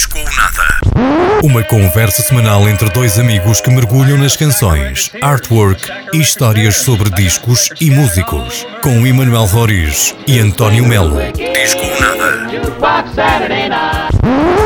Disco 0.00 0.18
ou 0.18 0.24
Nada. 0.24 1.42
Uma 1.42 1.62
conversa 1.62 2.22
semanal 2.22 2.66
entre 2.66 2.88
dois 2.88 3.18
amigos 3.18 3.60
que 3.60 3.68
mergulham 3.68 4.16
nas 4.16 4.34
canções, 4.34 5.12
artwork 5.20 5.92
e 6.14 6.20
histórias 6.20 6.76
sobre 6.76 7.10
discos 7.10 7.68
e 7.78 7.90
músicos. 7.90 8.66
Com 8.82 9.06
Emanuel 9.06 9.44
Roriz 9.44 10.14
e 10.26 10.38
António 10.38 10.86
Melo. 10.86 11.18
Disco 11.32 11.84
ou 11.84 12.00
Nada. 12.00 12.48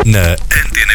Na 0.07 0.35
Antena 0.35 0.95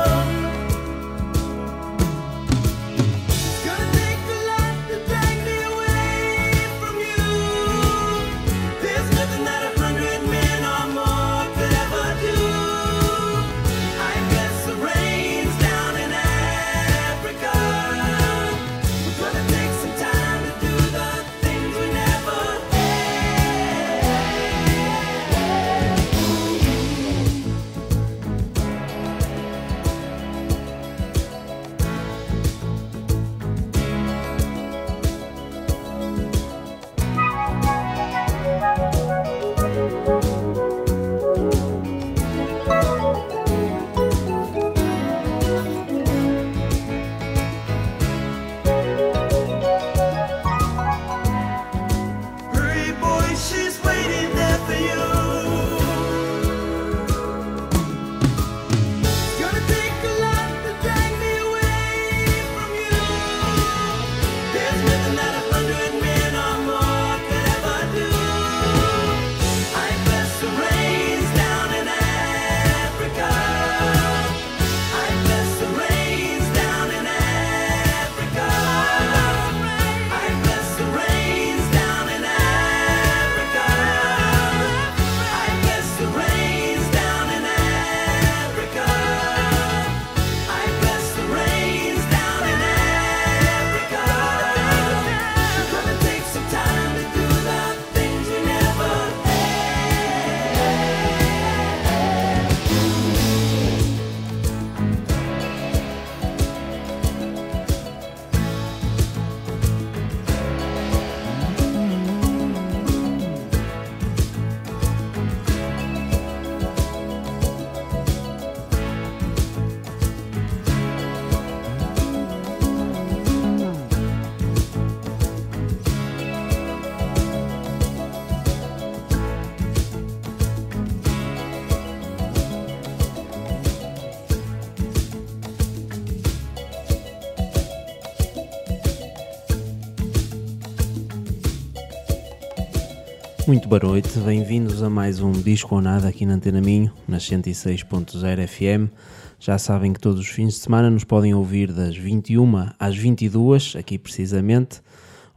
Boa 143.71 143.83
noite, 143.83 144.19
bem-vindos 144.19 144.83
a 144.83 144.89
mais 144.89 145.21
um 145.21 145.31
Disco 145.31 145.75
ou 145.75 145.79
Nada 145.81 146.09
aqui 146.09 146.25
na 146.25 146.33
Antena 146.33 146.59
Minho, 146.59 146.91
nas 147.07 147.23
106.0 147.23 148.45
FM. 148.45 148.93
Já 149.39 149.57
sabem 149.57 149.93
que 149.93 149.99
todos 150.01 150.19
os 150.19 150.27
fins 150.27 150.55
de 150.55 150.59
semana 150.59 150.89
nos 150.89 151.05
podem 151.05 151.33
ouvir 151.33 151.71
das 151.71 151.95
21 151.95 152.67
às 152.77 152.97
22, 152.97 153.77
aqui 153.77 153.97
precisamente, 153.97 154.81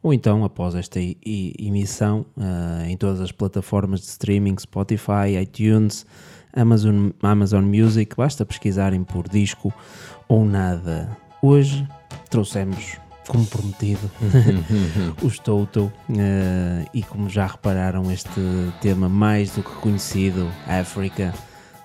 ou 0.02 0.12
então 0.12 0.44
após 0.44 0.74
esta 0.74 0.98
emissão 1.00 2.26
ah, 2.36 2.82
em 2.88 2.96
todas 2.96 3.20
as 3.20 3.30
plataformas 3.30 4.00
de 4.00 4.06
streaming, 4.06 4.56
Spotify, 4.58 5.38
iTunes, 5.40 6.04
Amazon, 6.52 7.10
Amazon 7.22 7.62
Music, 7.62 8.16
basta 8.16 8.44
pesquisarem 8.44 9.04
por 9.04 9.28
disco 9.28 9.72
ou 10.26 10.44
nada. 10.44 11.16
Hoje 11.40 11.86
trouxemos, 12.28 12.98
como 13.28 13.44
prometido, 13.46 14.10
os 15.22 15.38
Toto 15.42 15.92
eh, 16.16 16.84
e 16.92 17.02
como 17.02 17.28
já 17.28 17.46
repararam 17.46 18.10
este 18.10 18.40
tema 18.80 19.08
mais 19.08 19.50
do 19.52 19.62
que 19.62 19.70
conhecido, 19.80 20.48
África, 20.66 21.34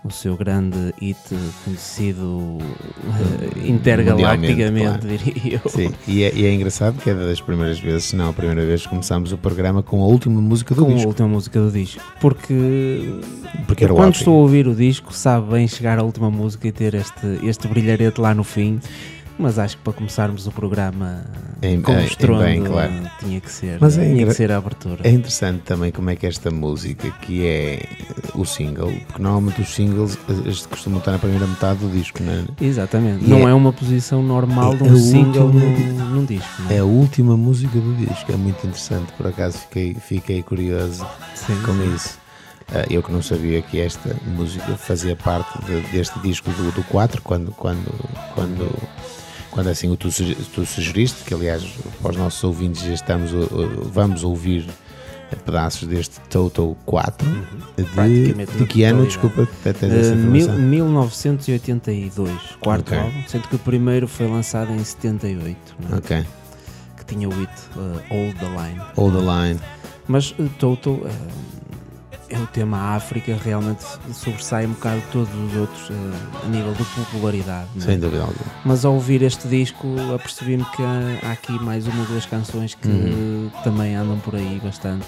o 0.04 0.10
seu 0.10 0.38
grande 0.38 0.94
hit 1.02 1.18
conhecido 1.66 2.58
eh, 2.62 3.68
intergalacticamente, 3.68 4.72
Mundialmente, 4.72 5.08
diria 5.08 5.62
eu. 5.64 5.70
Sim, 5.70 5.92
e 6.08 6.24
é, 6.24 6.34
e 6.34 6.46
é 6.46 6.54
engraçado 6.54 6.98
que 7.02 7.10
é 7.10 7.14
das 7.14 7.42
primeiras 7.42 7.80
vezes, 7.80 8.06
se 8.06 8.16
não 8.16 8.30
a 8.30 8.34
primeira 8.34 8.66
vez, 8.66 8.84
que 8.84 8.90
começámos 8.90 9.32
o 9.34 9.38
programa 9.38 9.84
com 9.84 10.02
a 10.02 10.06
última 10.06 10.40
música 10.42 10.74
do 10.74 10.86
Com 10.86 10.92
a 10.92 10.94
disco. 10.94 11.10
última 11.10 11.28
música 11.28 11.60
do 11.60 11.70
disco, 11.72 12.02
porque 12.22 13.20
Porque 13.68 13.88
quando 13.88 14.00
África. 14.02 14.18
estou 14.20 14.36
a 14.36 14.42
ouvir 14.42 14.68
o 14.68 14.76
disco, 14.76 15.14
sabe 15.14 15.52
bem 15.52 15.68
chegar 15.68 16.00
à 16.00 16.04
última 16.04 16.30
música 16.32 16.68
e 16.68 16.72
ter 16.72 16.94
este, 16.94 17.40
este 17.44 17.68
brilharete 17.68 18.22
lá 18.22 18.34
no 18.34 18.44
fim. 18.46 18.80
Mas 19.42 19.58
acho 19.58 19.78
que 19.78 19.84
para 19.84 19.94
começarmos 19.94 20.46
o 20.48 20.52
programa 20.52 21.24
Em- 21.62 21.82
com 21.82 21.94
em 21.94 22.04
estrondo 22.06 22.44
bem, 22.44 22.62
claro. 22.62 22.92
tinha 23.20 23.40
que 23.40 23.50
ser, 23.50 23.78
Mas 23.80 23.98
é 23.98 24.04
tinha 24.06 24.28
que 24.28 24.34
ser 24.34 24.52
a 24.52 24.58
abertura. 24.58 25.00
É 25.08 25.10
interessante 25.12 25.62
também 25.62 25.94
como 25.94 26.10
é 26.10 26.16
que 26.18 26.28
esta 26.28 26.52
música, 26.52 27.10
que 27.22 27.46
é 27.48 27.88
o 28.36 28.44
single, 28.46 28.92
porque 29.08 29.22
normalmente 29.22 29.62
os 29.62 29.70
singles 29.74 30.18
costumam 30.70 31.00
estar 31.00 31.14
na 31.14 31.20
primeira 31.20 31.48
metade 31.48 31.80
do 31.80 31.90
disco, 31.90 32.22
não 32.22 32.34
é? 32.34 32.44
Exatamente. 32.60 33.24
E 33.24 33.30
não 33.30 33.48
é- 33.48 33.52
é, 33.52 33.54
uma 33.54 33.72
posição 33.72 34.22
normal 34.22 34.76
de 34.76 34.84
é 34.86 34.92
um 34.92 34.94
a 34.94 34.98
single 35.00 35.44
última- 35.46 35.64
num, 36.04 36.06
num 36.16 36.26
disco. 36.26 36.62
Não 36.64 36.72
É 36.72 36.80
a 36.80 36.84
última 36.86 37.38
música 37.38 37.80
do 37.80 37.96
disco, 37.96 38.32
é 38.34 38.36
muito 38.36 38.58
interessante, 38.68 39.14
por 39.14 39.26
acaso 39.28 39.58
fiquei, 39.60 39.94
fiquei 39.96 40.44
curioso 40.44 41.08
Sim. 41.34 41.56
com 41.66 41.96
isso. 41.96 42.20
Ah, 42.72 42.86
eu 42.90 43.02
que 43.02 43.12
não 43.12 43.22
sabia 43.24 43.62
que 43.62 43.80
esta 43.80 44.16
música 44.28 44.76
fazia 44.78 45.16
parte 45.16 45.58
de- 45.66 45.82
deste 45.92 46.20
disco 46.20 46.52
do, 46.52 46.72
do 46.74 46.84
4, 46.84 47.22
quando, 47.24 47.52
quando, 47.54 47.90
quando, 48.36 48.70
quando 49.52 49.68
assim 49.68 49.94
tu, 49.96 50.10
tu 50.54 50.66
sugeriste, 50.66 51.24
que 51.24 51.34
aliás 51.34 51.64
para 52.02 52.12
os 52.12 52.18
nossos 52.18 52.44
ouvintes 52.44 52.84
já 52.84 52.94
estamos, 52.94 53.32
uh, 53.34 53.38
uh, 53.38 53.90
vamos 53.92 54.24
ouvir 54.24 54.66
pedaços 55.46 55.88
deste 55.88 56.20
Total 56.22 56.76
4 56.86 57.28
de, 57.78 57.84
Praticamente 57.84 58.52
de 58.54 58.60
na 58.62 58.66
que 58.68 58.84
ano, 58.84 59.06
desculpa, 59.06 59.44
até 59.44 59.70
essa 59.70 60.16
mil- 60.16 60.42
informação. 60.42 60.58
1982, 60.60 62.32
quarto 62.60 62.90
Ok. 62.90 62.98
álbum, 62.98 63.24
sendo 63.28 63.48
que 63.48 63.56
o 63.56 63.60
primeiro 63.60 64.08
foi 64.08 64.28
lançado 64.28 64.72
em 64.74 64.84
78, 64.84 65.58
não 65.80 65.96
é? 65.96 66.00
Ok, 66.00 66.26
que 66.98 67.06
tinha 67.06 67.28
o 67.30 67.32
hit 67.32 67.50
eh, 67.50 68.14
Hold 68.16 68.38
the 68.40 68.46
Line. 68.48 68.82
Hold 68.96 69.14
the 69.16 69.22
Line. 69.22 69.60
Mas 70.08 70.34
Toto 70.58 71.02
eh, 71.06 71.10
é 71.10 71.59
o 72.38 72.48
tema 72.48 72.96
África, 72.96 73.38
realmente 73.44 73.84
sobressai 74.14 74.66
um 74.66 74.72
bocado 74.72 75.00
de 75.02 75.08
todos 75.08 75.30
os 75.34 75.56
outros 75.56 75.90
eh, 75.90 76.46
a 76.46 76.48
nível 76.50 76.74
de 76.74 76.84
popularidade. 76.84 77.68
é? 77.78 77.80
Sem 77.82 78.00
dúvida 78.00 78.22
alguma. 78.22 78.46
Mas 78.66 78.86
ao 78.86 78.94
ouvir 78.94 79.22
este 79.22 79.48
disco, 79.48 79.88
apercebi-me 80.14 80.66
que 80.66 80.84
há- 80.84 81.32
aqui 81.32 81.54
mais 81.64 81.88
uma 81.88 82.02
ou 82.02 82.06
duas 82.08 82.26
canções 82.26 82.76
que 82.76 82.88
Uhum. 82.88 83.52
também 83.64 83.96
andam 83.96 84.20
por 84.20 84.36
aí 84.36 84.60
bastante, 84.64 85.08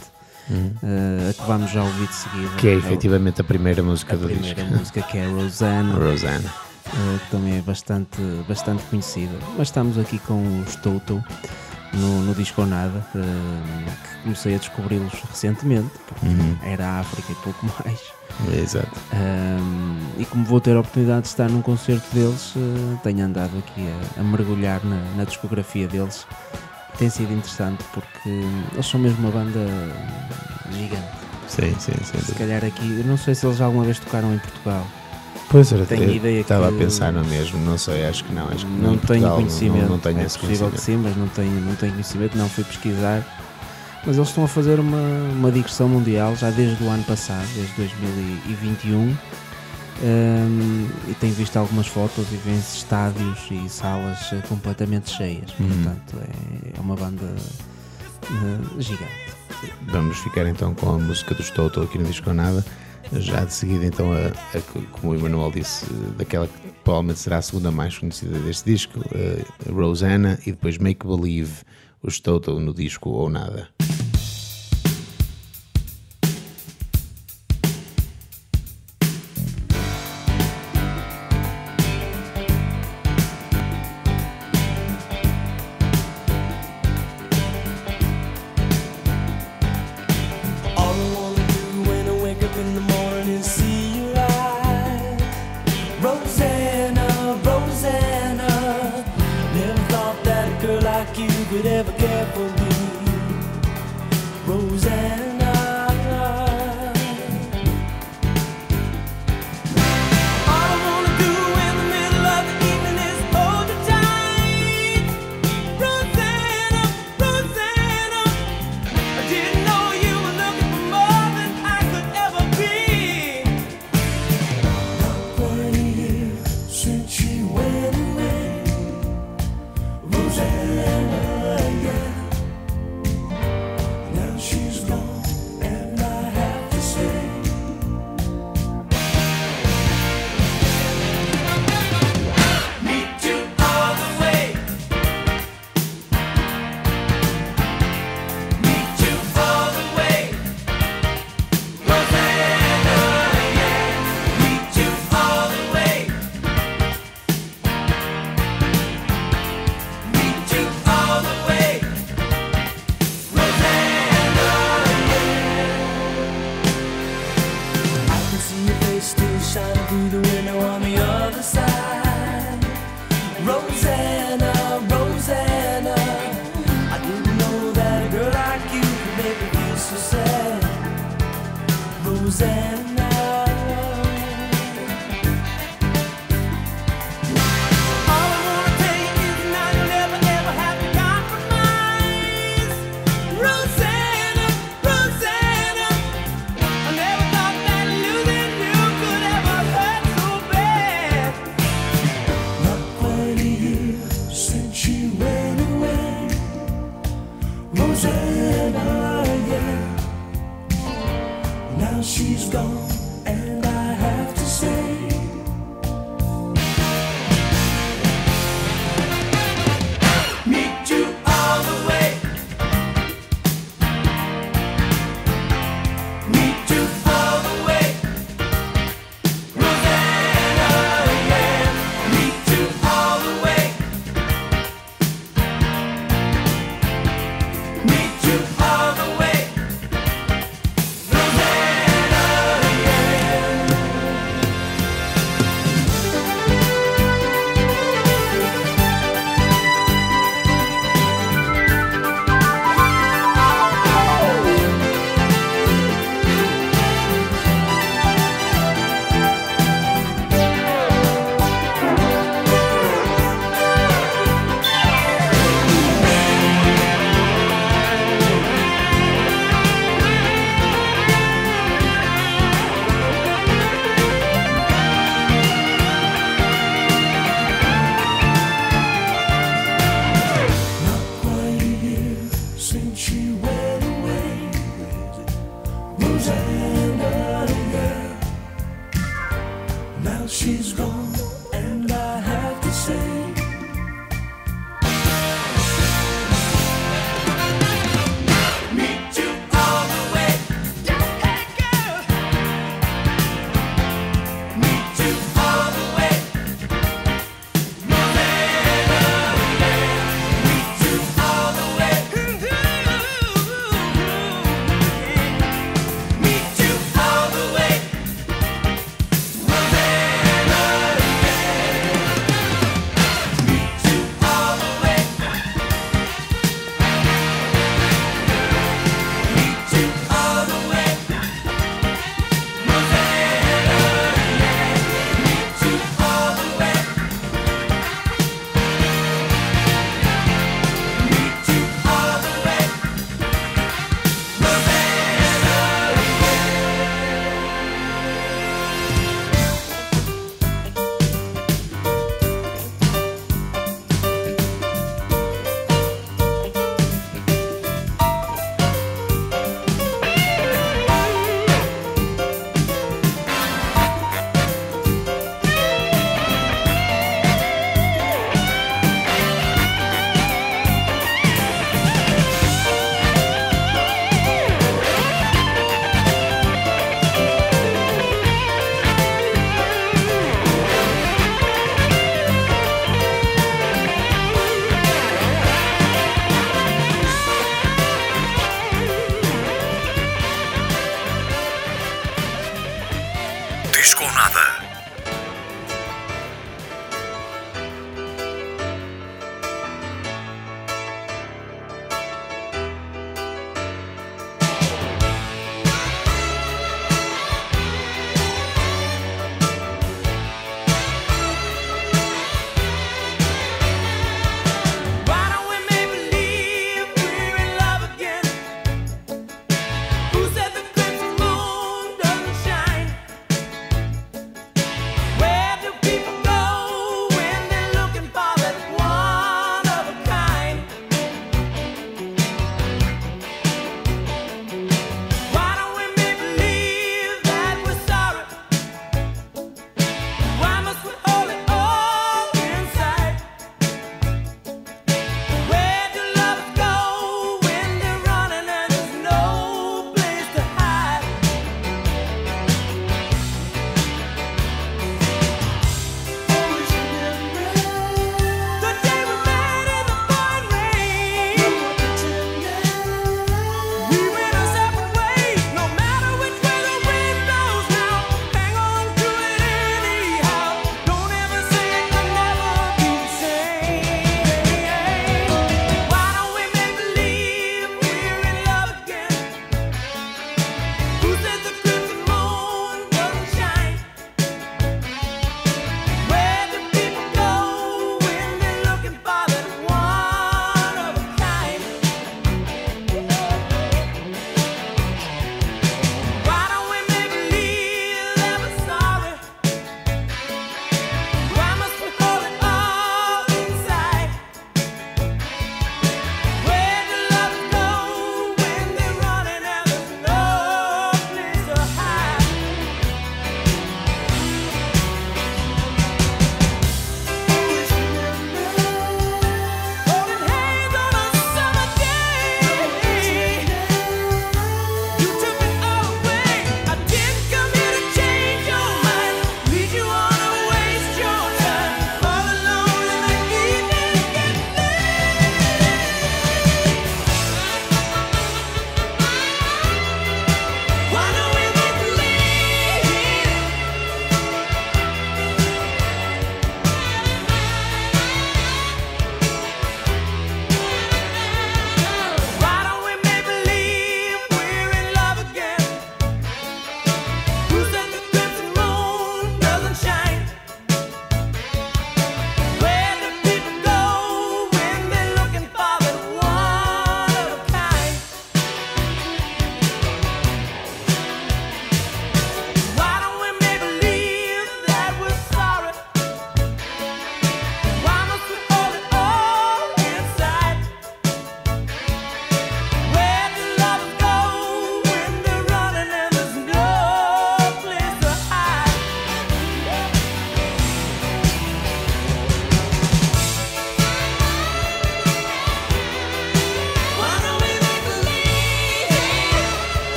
eh, 0.50 1.30
a 1.30 1.34
que 1.34 1.48
vamos 1.48 1.72
já 1.72 1.84
ouvir 1.84 2.08
de 2.08 2.16
seguida. 2.16 2.50
Que 2.58 2.68
é 2.70 2.74
efetivamente 2.76 3.42
a 3.42 3.44
primeira 3.44 3.82
música 3.84 4.14
a 4.14 4.18
do 4.18 4.26
primeira 4.28 4.56
disco. 4.64 4.72
música 4.80 5.02
que 5.04 5.18
é 5.18 5.26
Rosanna, 5.28 5.94
Rosanna. 5.96 6.54
eh, 6.88 7.20
que 7.24 7.32
também 7.32 7.58
é 7.58 7.62
bastante, 7.62 8.20
bastante 8.48 8.84
conhecida. 8.90 9.38
Mas 9.58 9.68
estamos 9.68 9.98
aqui 9.98 10.18
com 10.20 10.62
os 10.68 10.76
Toto 10.78 11.24
no, 11.94 12.22
no 12.24 12.34
Disco 12.36 12.66
Nada, 12.66 13.06
eh, 13.16 13.92
que 14.16 14.24
comecei 14.24 14.56
a 14.56 14.58
descobri-los 14.58 15.14
recentemente, 15.30 15.92
porque 16.08 16.26
Uhum. 16.28 16.58
era 16.64 16.86
a 16.88 17.00
África 17.00 17.32
e 17.32 17.36
pouco 17.36 17.66
mais. 17.84 18.00
Exato. 18.58 18.90
Um, 19.14 19.98
e 20.18 20.26
como 20.26 20.46
vou 20.46 20.62
ter 20.62 20.76
a 20.76 20.80
oportunidade 20.80 21.24
de 21.24 21.28
estar 21.28 21.50
num 21.50 21.62
concerto 21.62 22.06
deles, 22.14 22.54
uh, 22.56 23.00
tenho 23.04 23.26
andado 23.26 23.58
aqui 23.58 23.88
a, 24.18 24.22
a 24.22 24.24
mergulhar 24.24 24.84
na, 24.86 25.02
na 25.18 25.24
discografia 25.26 25.88
deles. 25.88 26.26
Tem 26.98 27.10
sido 27.10 27.34
interessante 27.34 27.84
porque 27.94 28.30
eles 28.74 28.86
são 28.86 29.00
mesmo 29.00 29.20
uma 29.28 29.32
banda 29.32 29.60
gigante. 30.72 31.04
Sim, 31.48 31.76
sim, 31.80 31.92
sim. 32.04 32.20
Se 32.20 32.34
calhar 32.36 32.64
aqui, 32.64 33.00
eu 33.00 33.04
não 33.06 33.18
sei 33.18 33.36
se 33.36 33.46
eles 33.46 33.60
alguma 33.60 33.84
vez 33.84 34.00
tocaram 34.00 34.34
em 34.34 34.38
Portugal. 34.40 34.88
Pois 35.52 35.72
era, 35.74 35.86
Tenho 35.86 36.10
ideia 36.10 36.40
estava 36.42 36.70
que- 36.70 36.76
a 36.76 36.78
pensar 36.80 37.12
no 37.12 37.24
mesmo, 37.26 37.60
não 37.66 37.78
sei, 37.78 38.06
acho 38.06 38.24
que 38.24 38.34
não, 38.34 38.46
acho 38.48 38.66
que 38.66 38.72
não 38.72 38.98
tenho 38.98 39.00
Portugal 39.00 39.36
conhecimento. 39.36 39.82
Não, 39.82 39.90
não 39.90 40.00
tenho 40.00 40.20
é 40.20 40.24
esse 40.24 40.40
possível 40.40 40.70
conhecimento. 40.70 40.76
que 40.76 40.82
sim, 40.82 40.98
mas 40.98 41.18
não 41.18 41.28
tenho, 41.28 41.62
não 41.62 41.76
tenho 41.76 41.92
conhecimento, 41.92 42.38
não 42.38 42.48
fui 42.50 42.64
pesquisar. 42.64 43.38
Mas 44.06 44.16
eles 44.16 44.30
estão 44.30 44.44
a 44.46 44.48
fazer 44.48 44.80
uma, 44.80 44.98
uma 45.34 45.52
digressão 45.52 45.88
mundial 45.90 46.36
já 46.36 46.50
desde 46.50 46.82
o 46.84 46.90
ano 46.90 47.04
passado, 47.04 47.46
desde 47.54 47.74
2021. 47.76 49.16
Um, 50.04 50.88
e 51.10 51.14
tenho 51.20 51.34
visto 51.34 51.58
algumas 51.58 51.86
fotos 51.86 52.26
e 52.32 52.36
vêem-se 52.38 52.78
estádios 52.78 53.38
e 53.52 53.70
salas 53.70 54.34
eh, 54.34 54.42
completamente 54.50 55.12
cheias. 55.12 55.52
Uhum. 55.60 55.68
Portanto, 55.68 56.18
é, 56.24 56.78
é 56.78 56.82
uma 56.82 56.96
banda 56.96 57.28
eh, 58.24 58.82
gigante. 58.82 59.12
Vamos 59.92 60.18
ficar 60.18 60.48
então 60.48 60.74
com 60.74 60.96
a 60.96 60.98
música 60.98 61.36
dos 61.36 61.52
Toto 61.52 61.82
aqui 61.82 62.00
no 62.00 62.06
Disco 62.06 62.34
Nada. 62.34 62.66
Já 63.20 63.44
de 63.44 63.54
seguida, 63.54 63.86
então, 63.86 64.12
a, 64.14 64.28
a- 64.28 64.62
como 64.94 65.12
o 65.12 65.16
Emanuel 65.16 65.52
disse, 65.52 65.86
daquela 66.18 66.48
que 66.48 66.54
provavelmente 66.84 67.20
será 67.20 67.38
a 67.38 67.42
segunda 67.42 67.70
mais 67.72 67.98
conhecida 67.98 68.40
deste 68.40 68.66
disco, 68.72 69.00
eh, 69.14 69.44
Rosanna, 69.70 70.40
e 70.46 70.52
depois 70.52 70.78
Make 70.78 71.06
Believe, 71.06 71.52
os 72.02 72.20
Toto 72.20 72.60
no 72.60 72.74
disco 72.74 73.10
ou 73.10 73.30
nada. 73.30 73.68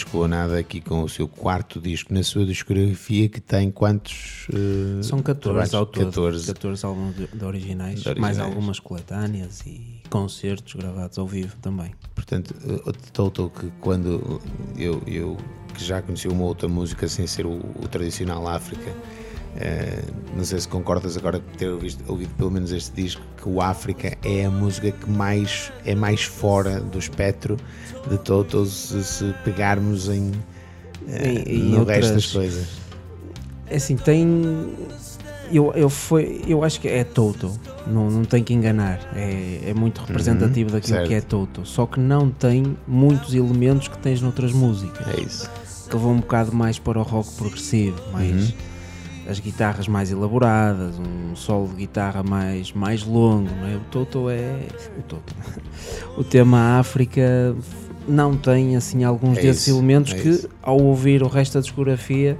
Disco 0.00 0.18
ou 0.18 0.26
nada 0.28 0.58
aqui 0.58 0.80
com 0.80 1.02
o 1.02 1.08
seu 1.08 1.28
quarto 1.28 1.80
disco 1.80 2.12
na 2.12 2.22
sua 2.22 2.44
discografia 2.46 3.28
que 3.28 3.40
tem 3.40 3.70
quantos 3.70 4.46
eh, 4.52 5.02
São 5.02 5.20
14 5.22 5.40
trabalhos? 5.42 5.74
ao 5.74 5.86
todo. 5.86 6.06
14. 6.06 6.46
14 6.46 6.86
álbuns 6.86 7.14
de, 7.16 7.26
de 7.26 7.44
originais, 7.44 8.00
De 8.00 8.08
originais. 8.08 8.36
mais 8.36 8.38
algumas 8.38 8.78
coletâneas 8.80 9.60
e 9.66 10.00
concertos 10.08 10.74
gravados 10.74 11.18
ao 11.18 11.26
vivo 11.26 11.54
também. 11.60 11.92
Portanto, 12.14 12.54
o 12.86 12.92
Toto 13.12 13.50
que 13.58 13.70
quando 13.80 14.40
eu, 14.76 15.02
eu 15.06 15.36
que 15.74 15.84
já 15.84 16.00
conheci 16.00 16.28
uma 16.28 16.44
outra 16.44 16.66
música 16.68 17.06
sem 17.06 17.26
ser 17.26 17.44
o, 17.46 17.52
o 17.52 17.86
tradicional 17.88 18.48
África, 18.48 18.92
eh, 19.56 20.02
não 20.36 20.44
sei 20.44 20.58
se 20.60 20.68
concordas 20.68 21.16
agora 21.16 21.40
por 21.40 21.56
ter 21.56 21.68
ouvido, 21.68 22.04
ouvido 22.08 22.30
pelo 22.36 22.50
menos 22.50 22.70
este 22.72 22.92
disco, 23.02 23.22
que 23.40 23.48
o 23.48 23.60
África 23.60 24.16
é 24.24 24.44
a 24.44 24.50
música 24.50 24.90
que 24.92 25.10
mais 25.10 25.72
é 25.84 25.94
mais 25.94 26.22
fora 26.22 26.80
do 26.80 26.98
espectro 26.98 27.56
de 28.08 28.18
Toto 28.18 28.64
se, 28.66 29.34
pegarmos 29.44 30.08
em, 30.08 30.30
eh, 31.08 31.28
Em- 31.46 31.56
em 31.56 31.58
no 31.70 31.84
resto 31.84 32.04
outras- 32.06 32.10
das 32.12 32.26
coisas. 32.32 32.68
É 33.66 33.76
assim, 33.76 33.96
tem. 33.96 34.72
Eu, 35.52 35.72
eu, 35.74 35.90
foi, 35.90 36.42
eu 36.46 36.62
acho 36.62 36.80
que 36.80 36.86
é 36.86 37.02
Toto, 37.02 37.52
não, 37.86 38.08
não 38.08 38.24
tem 38.24 38.42
que 38.44 38.54
enganar. 38.54 39.00
É, 39.16 39.62
é 39.70 39.74
muito 39.74 40.00
representativo 40.00 40.70
daquilo 40.70 40.94
certo. 40.96 41.08
que 41.08 41.14
é 41.14 41.20
Toto. 41.20 41.66
Só 41.66 41.86
que 41.86 41.98
não 41.98 42.30
tem 42.30 42.76
muitos 42.86 43.34
elementos 43.34 43.88
que 43.88 43.98
tens 43.98 44.20
noutras 44.20 44.52
músicas. 44.52 45.06
É 45.08 45.20
isso. 45.20 45.50
que 45.90 45.96
vão 45.96 46.12
um 46.12 46.20
bocado 46.20 46.52
mais 46.54 46.78
para 46.78 47.00
o 47.00 47.02
rock 47.02 47.32
progressivo, 47.34 47.96
mais 48.12 48.54
as 49.30 49.38
guitarras 49.38 49.86
mais 49.86 50.10
elaboradas, 50.10 50.94
um 50.98 51.36
solo 51.36 51.68
de 51.68 51.76
guitarra 51.76 52.22
mais, 52.22 52.72
mais 52.72 53.04
longo, 53.04 53.48
não 53.60 53.66
é? 53.68 53.76
O 53.76 53.80
Toto 53.90 54.28
é. 54.28 54.66
O 54.98 55.02
Toto. 55.02 55.34
O 56.18 56.24
tema 56.24 56.78
África 56.78 57.54
não 58.08 58.36
tem 58.36 58.76
assim 58.76 59.04
alguns 59.04 59.38
É 59.38 59.42
desses 59.42 59.68
isso, 59.68 59.76
elementos 59.76 60.12
é 60.12 60.16
que, 60.16 60.28
isso. 60.28 60.48
ao 60.62 60.78
ouvir 60.80 61.22
o 61.22 61.28
resto 61.28 61.54
da 61.54 61.60
discografia, 61.60 62.36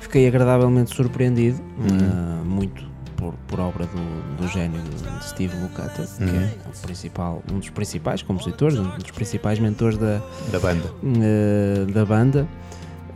fiquei 0.00 0.26
agradavelmente 0.26 0.94
surpreendido, 0.94 1.60
Uhum. 1.78 1.98
ah, 2.10 2.42
muito 2.44 2.82
por, 3.16 3.34
por 3.46 3.60
obra 3.60 3.86
do, 3.86 4.36
do 4.42 4.48
gênio 4.48 4.80
de 4.82 5.24
Steve 5.28 5.54
Lukather, 5.56 6.06
que 6.16 6.24
Uhum. 6.24 6.40
é 6.42 6.50
o 6.74 6.86
principal, 6.86 7.42
um 7.52 7.58
dos 7.58 7.70
principais 7.70 8.22
compositores, 8.22 8.78
um 8.78 8.88
dos 8.98 9.10
principais 9.10 9.58
mentores 9.58 9.96
da, 9.98 10.20
Da 10.50 10.58
banda. 10.58 10.84
eh, 11.22 11.86
da 11.92 12.04
banda, 12.04 12.48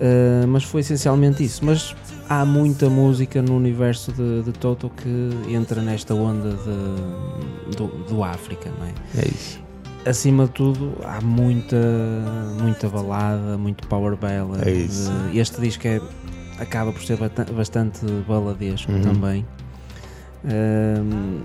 eh, 0.01 0.45
mas 0.47 0.65
foi 0.65 0.81
essencialmente 0.81 1.43
isso. 1.45 1.65
Mas 1.65 1.95
há 2.29 2.45
muita 2.45 2.89
música 2.91 3.41
no 3.43 3.57
universo 3.57 4.13
de, 4.13 4.43
de 4.43 4.53
Toto 4.53 4.91
que 4.91 5.31
entra 5.53 5.81
nesta 5.83 6.15
onda 6.15 6.51
de- 6.51 7.77
do, 7.77 7.87
do 8.09 8.23
África, 8.25 8.71
não 8.79 8.87
é? 8.87 8.93
É 9.25 9.29
isso. 9.29 9.61
Acima 10.07 10.47
de 10.47 10.53
tudo, 10.53 10.95
há 11.05 11.21
muita, 11.21 11.77
muita 12.61 12.89
balada, 12.89 13.59
muito 13.59 13.87
power 13.89 14.17
ballad. 14.17 14.67
É 14.67 14.71
isso. 14.73 15.11
Eh, 15.35 15.39
Este 15.39 15.61
disco 15.61 15.87
é, 15.87 16.01
acaba 16.59 16.93
por 16.93 17.03
ser 17.03 17.19
bastante 17.55 18.07
baladesco 18.27 18.91
Uhum. 18.93 19.03
também. 19.03 19.47
Ehm, 20.45 21.41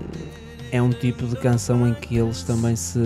é 0.74 0.82
um 0.82 0.90
tipo 0.90 1.24
de 1.26 1.36
canção 1.36 1.86
em 1.86 1.94
que 1.94 2.16
eles 2.16 2.42
também 2.42 2.74
se 2.74 2.98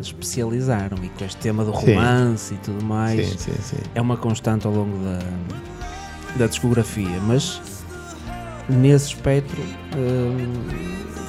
especializaram 0.00 0.96
e 1.04 1.10
com 1.10 1.24
este 1.26 1.36
tema 1.42 1.62
do 1.62 1.76
Sim. 1.76 1.92
romance 1.94 2.54
e 2.54 2.56
tudo 2.56 2.82
mais 2.82 3.28
Sim, 3.28 3.38
sim, 3.38 3.52
sim. 3.62 3.76
é 3.94 4.00
uma 4.00 4.16
constante 4.16 4.66
ao 4.66 4.72
longo 4.72 4.96
da, 5.04 5.18
da 6.36 6.46
discografia, 6.46 7.20
mas 7.26 7.60
nesse 8.66 9.08
espectro 9.08 9.60
hum, 9.94 10.54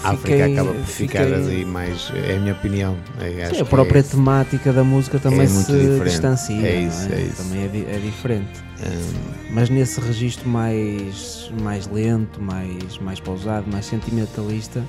A 0.05 0.11
África 0.11 0.27
fiquei- 0.37 0.53
acaba 0.53 0.73
por 0.73 0.85
ficar 0.85 1.25
fiquei- 1.25 1.57
aí 1.57 1.65
mais. 1.65 2.11
É 2.27 2.35
a 2.35 2.39
minha 2.39 2.53
opinião. 2.53 2.95
É, 3.19 3.49
Sim, 3.53 3.61
a 3.61 3.65
própria 3.65 3.99
é- 3.99 4.03
temática 4.03 4.71
da 4.71 4.83
música 4.85 5.19
também 5.19 5.41
é 5.41 5.47
se 5.47 5.71
diferente. 5.71 6.03
distancia, 6.03 6.65
É 6.65 6.75
isso, 6.81 7.09
não 7.09 7.15
é 7.17 7.21
isso. 7.21 7.43
também 7.43 7.61
é, 7.61 7.95
é 7.95 7.99
diferente. 7.99 8.61
hum, 8.85 9.33
Mas 9.51 9.69
nesse 9.69 9.99
registro 9.99 10.47
mais, 10.49 11.51
mais 11.61 11.87
lento, 11.87 12.41
mais, 12.41 12.97
mais 12.99 13.19
pausado, 13.19 13.69
mais 13.71 13.85
sentimentalista, 13.85 14.81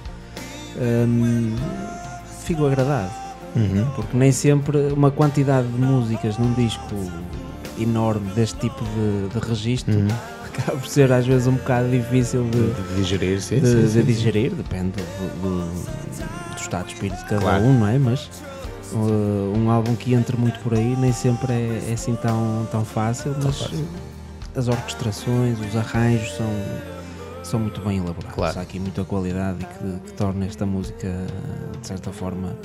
hum, 0.79 1.55
fico 2.45 2.65
agradado. 2.67 3.11
uhum. 3.57 3.87
Porque 3.97 4.17
nem 4.17 4.33
sempre 4.33 4.79
uma 4.93 5.11
quantidade 5.11 5.67
de 5.69 5.79
músicas 5.81 6.37
num 6.39 6.53
disco 6.55 6.95
enorme 7.79 8.31
deste 8.35 8.59
tipo 8.61 8.85
de, 8.85 9.29
de 9.39 9.47
registro 9.49 9.95
Uhum. 9.95 10.09
acaba 10.47 10.79
por 10.79 10.87
ser 10.89 11.11
às 11.13 11.27
vezes 11.27 11.47
um 11.49 11.55
bocado 11.55 11.91
difícil 11.91 12.45
de, 12.45 12.73
De 12.73 12.95
digerir, 12.97 13.41
sim, 13.41 13.59
de- 13.61 13.67
sim, 13.67 13.81
de 13.83 13.89
sim, 13.89 13.99
sim. 14.01 14.05
digerir, 14.05 14.53
depende 14.55 14.93
do, 14.93 15.43
do- 15.43 16.55
do 16.55 16.61
estado 16.61 16.87
de 16.87 16.93
espírito 16.95 17.19
de 17.19 17.25
cada 17.25 17.41
Claro. 17.41 17.65
um, 17.65 17.79
não 17.81 17.89
é? 17.89 17.99
Mas 17.99 18.31
uh, 18.93 19.53
um 19.57 19.69
álbum 19.71 19.97
que 19.97 20.15
entra 20.15 20.37
muito 20.37 20.61
por 20.61 20.75
aí 20.75 20.95
nem 20.97 21.13
sempre 21.13 21.53
é, 21.53 21.87
é 21.91 21.93
assim 21.95 22.15
tão, 22.15 22.69
tão 22.71 22.85
fácil, 22.85 23.35
mas 23.43 23.57
fácil. 23.63 23.85
as 24.55 24.69
orquestrações, 24.69 25.59
os 25.59 25.75
arranjos 25.77 26.37
são, 26.37 26.47
são 27.55 27.61
muito 27.61 27.81
bem 27.83 27.99
elaborados. 27.99 28.35
Claro. 28.35 28.59
Há 28.59 28.63
aqui 28.63 28.81
muita 28.81 29.05
qualidade 29.05 29.63
e 29.63 29.67
que, 29.67 30.01
que 30.07 30.13
torna 30.15 30.45
esta 30.45 30.67
música, 30.67 31.09
de 31.81 31.87
certa 31.87 32.13
forma, 32.13 32.57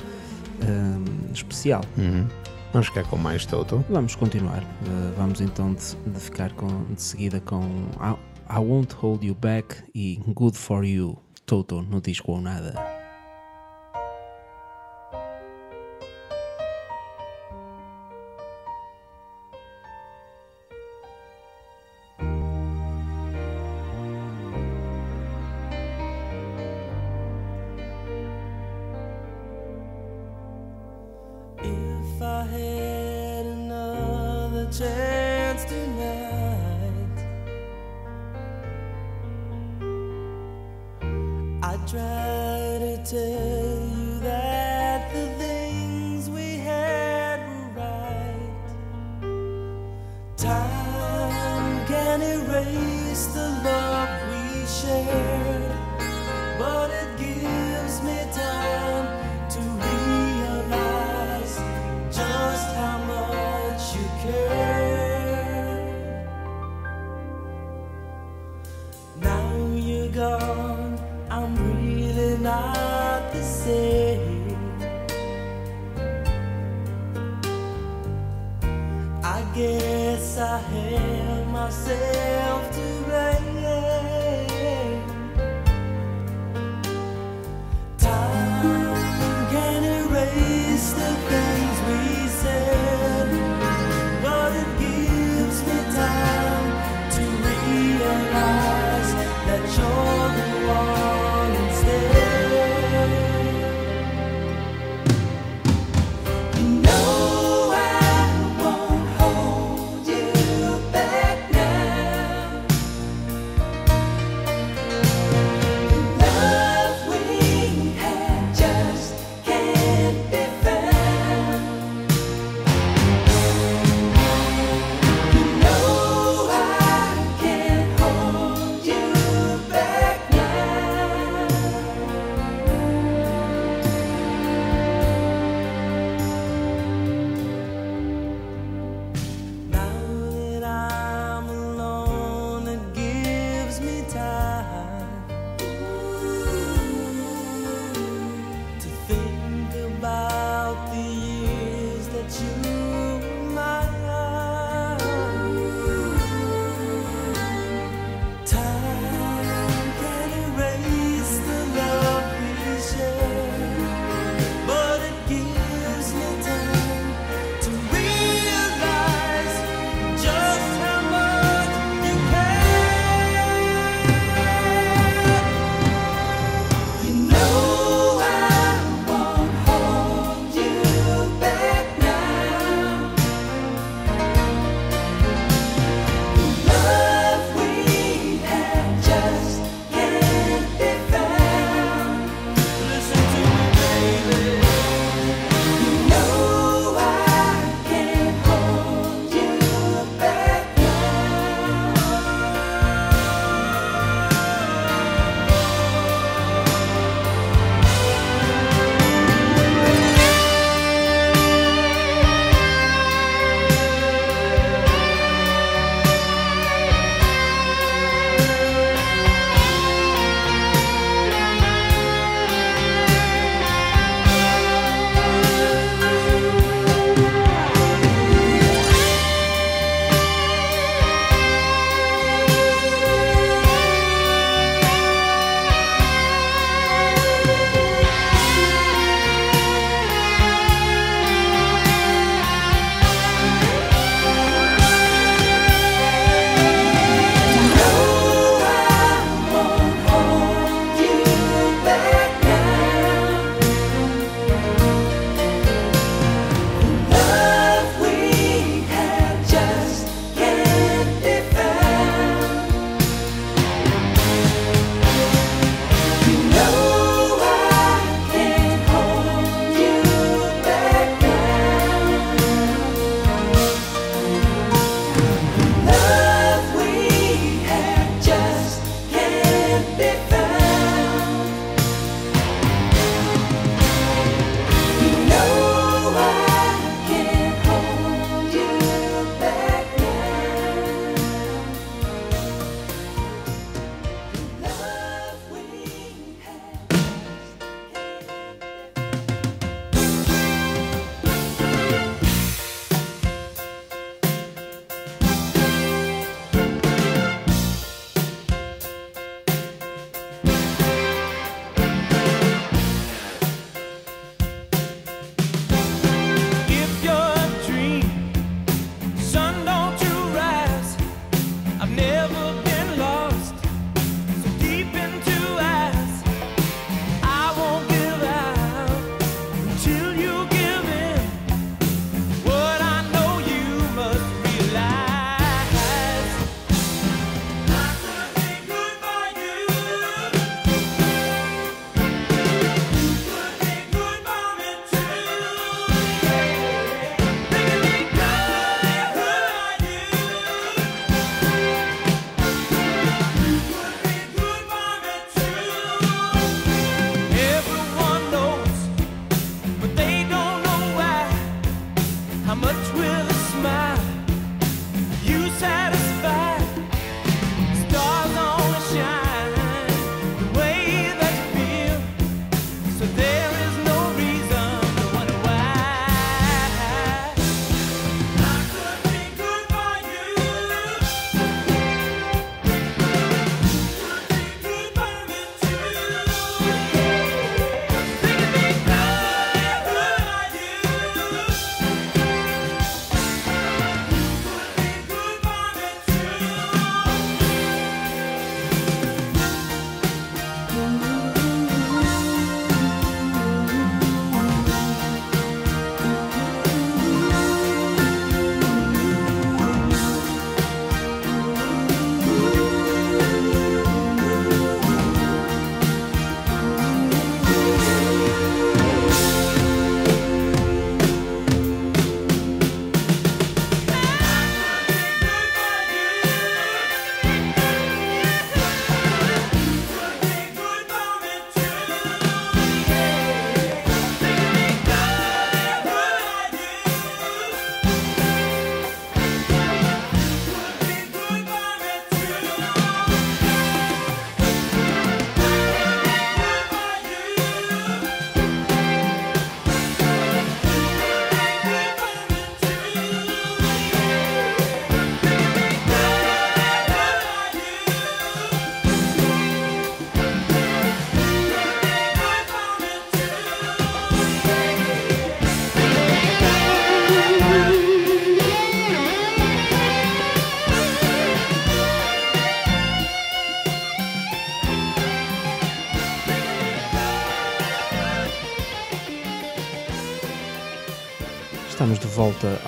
hum, 0.64 1.04
especial. 1.32 1.82
Uhum. 1.96 2.26
Vamos 2.72 2.88
ficar 2.88 3.04
com 3.04 3.16
mais 3.16 3.46
Toto. 3.46 3.84
Vamos 3.88 4.16
continuar. 4.16 4.62
Uh, 4.62 5.14
vamos 5.16 5.40
então 5.40 5.72
de, 5.74 5.94
de 6.10 6.20
ficar 6.20 6.52
com, 6.54 6.84
de 6.92 7.02
seguida 7.02 7.40
com 7.40 7.62
I, 8.00 8.16
I 8.52 8.58
Won't 8.58 8.92
Hold 8.96 9.24
You 9.24 9.36
Back 9.36 9.76
e 9.94 10.20
Good 10.26 10.58
For 10.58 10.84
You, 10.84 11.16
Toto, 11.46 11.82
no 11.82 12.00
disco 12.00 12.32
ou 12.32 12.40
nada. 12.40 12.99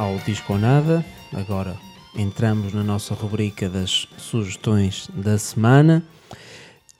Ao 0.02 0.18
Disco 0.18 0.54
ou 0.54 0.58
Nada. 0.58 1.04
Agora 1.32 1.76
entramos 2.16 2.72
na 2.74 2.82
nossa 2.82 3.14
rubrica 3.14 3.68
das 3.68 4.08
sugestões 4.18 5.08
da 5.14 5.38
semana 5.38 6.02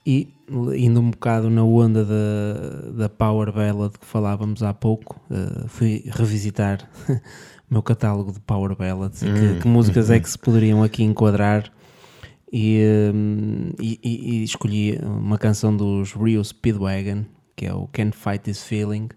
e 0.07 0.29
indo 0.77 1.01
um 1.01 1.11
bocado 1.11 1.51
na 1.51 1.65
onda 1.65 2.05
da, 2.05 2.91
da 2.93 3.09
Power 3.09 3.53
Ballad 3.53 3.99
que 3.99 4.07
falávamos 4.07 4.62
há 4.62 4.73
pouco, 4.73 5.21
eh, 5.31 5.65
fui 5.67 6.05
revisitar 6.11 6.88
o 7.09 7.19
meu 7.69 7.83
catálogo 7.83 8.33
de 8.33 8.38
Power 8.41 8.77
Ballads 8.77 9.23
e 9.23 9.27
que, 9.27 9.61
que 9.62 9.69
músicas 9.69 10.09
é 10.09 10.21
que 10.21 10.31
se 10.31 10.38
poderiam 10.38 10.83
aqui 10.83 11.03
enquadrar. 11.03 11.71
E, 12.53 13.11
hum, 13.12 13.71
e- 13.81 13.99
e- 14.03 14.31
e 14.41 14.45
escolhi 14.45 14.97
uma 15.03 15.38
canção 15.38 15.75
dos 15.77 16.12
Rio 16.12 16.45
Speedwagon, 16.45 17.25
que 17.57 17.65
é 17.67 17.73
o 17.75 17.88
Can't 17.93 18.17
Fight 18.17 18.41
This 18.45 18.62
Feeling, 18.62 19.09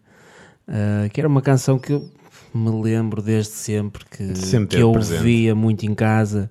Uh, 0.67 1.07
que 1.13 1.21
era 1.21 1.27
uma 1.29 1.43
canção 1.43 1.77
que 1.77 1.93
eu 1.93 2.09
me 2.57 2.69
lembro 2.81 3.21
desde 3.21 3.51
sempre 3.53 4.03
que, 4.05 4.35
Sempre 4.35 4.77
que 4.77 4.81
eu 4.83 4.91
presente. 4.91 5.17
ouvia 5.17 5.53
muito 5.55 5.85
em 5.85 5.93
casa. 5.95 6.49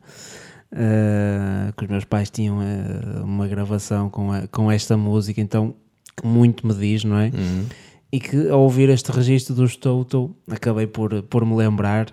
uh, 0.73 1.73
que 1.77 1.85
os 1.85 1.91
meus 1.91 2.05
pais 2.05 2.31
tinham 2.31 2.59
uh, 2.59 3.25
uma 3.25 3.47
gravação 3.47 4.11
com, 4.11 4.33
a- 4.33 4.47
com 4.49 4.71
esta 4.71 4.97
música, 4.97 5.41
então 5.41 5.75
que 6.17 6.27
muito 6.27 6.67
me 6.67 6.75
diz, 6.75 7.05
não 7.05 7.17
é? 7.19 7.27
Uhum. 7.27 7.65
E 8.13 8.21
que 8.21 8.49
ao 8.49 8.61
ouvir 8.63 8.89
este 8.89 9.11
registro 9.11 9.55
dos 9.55 9.77
Toto, 9.77 10.35
acabei 10.51 10.87
por, 10.87 11.23
por 11.25 11.45
me 11.45 11.55
lembrar 11.57 12.07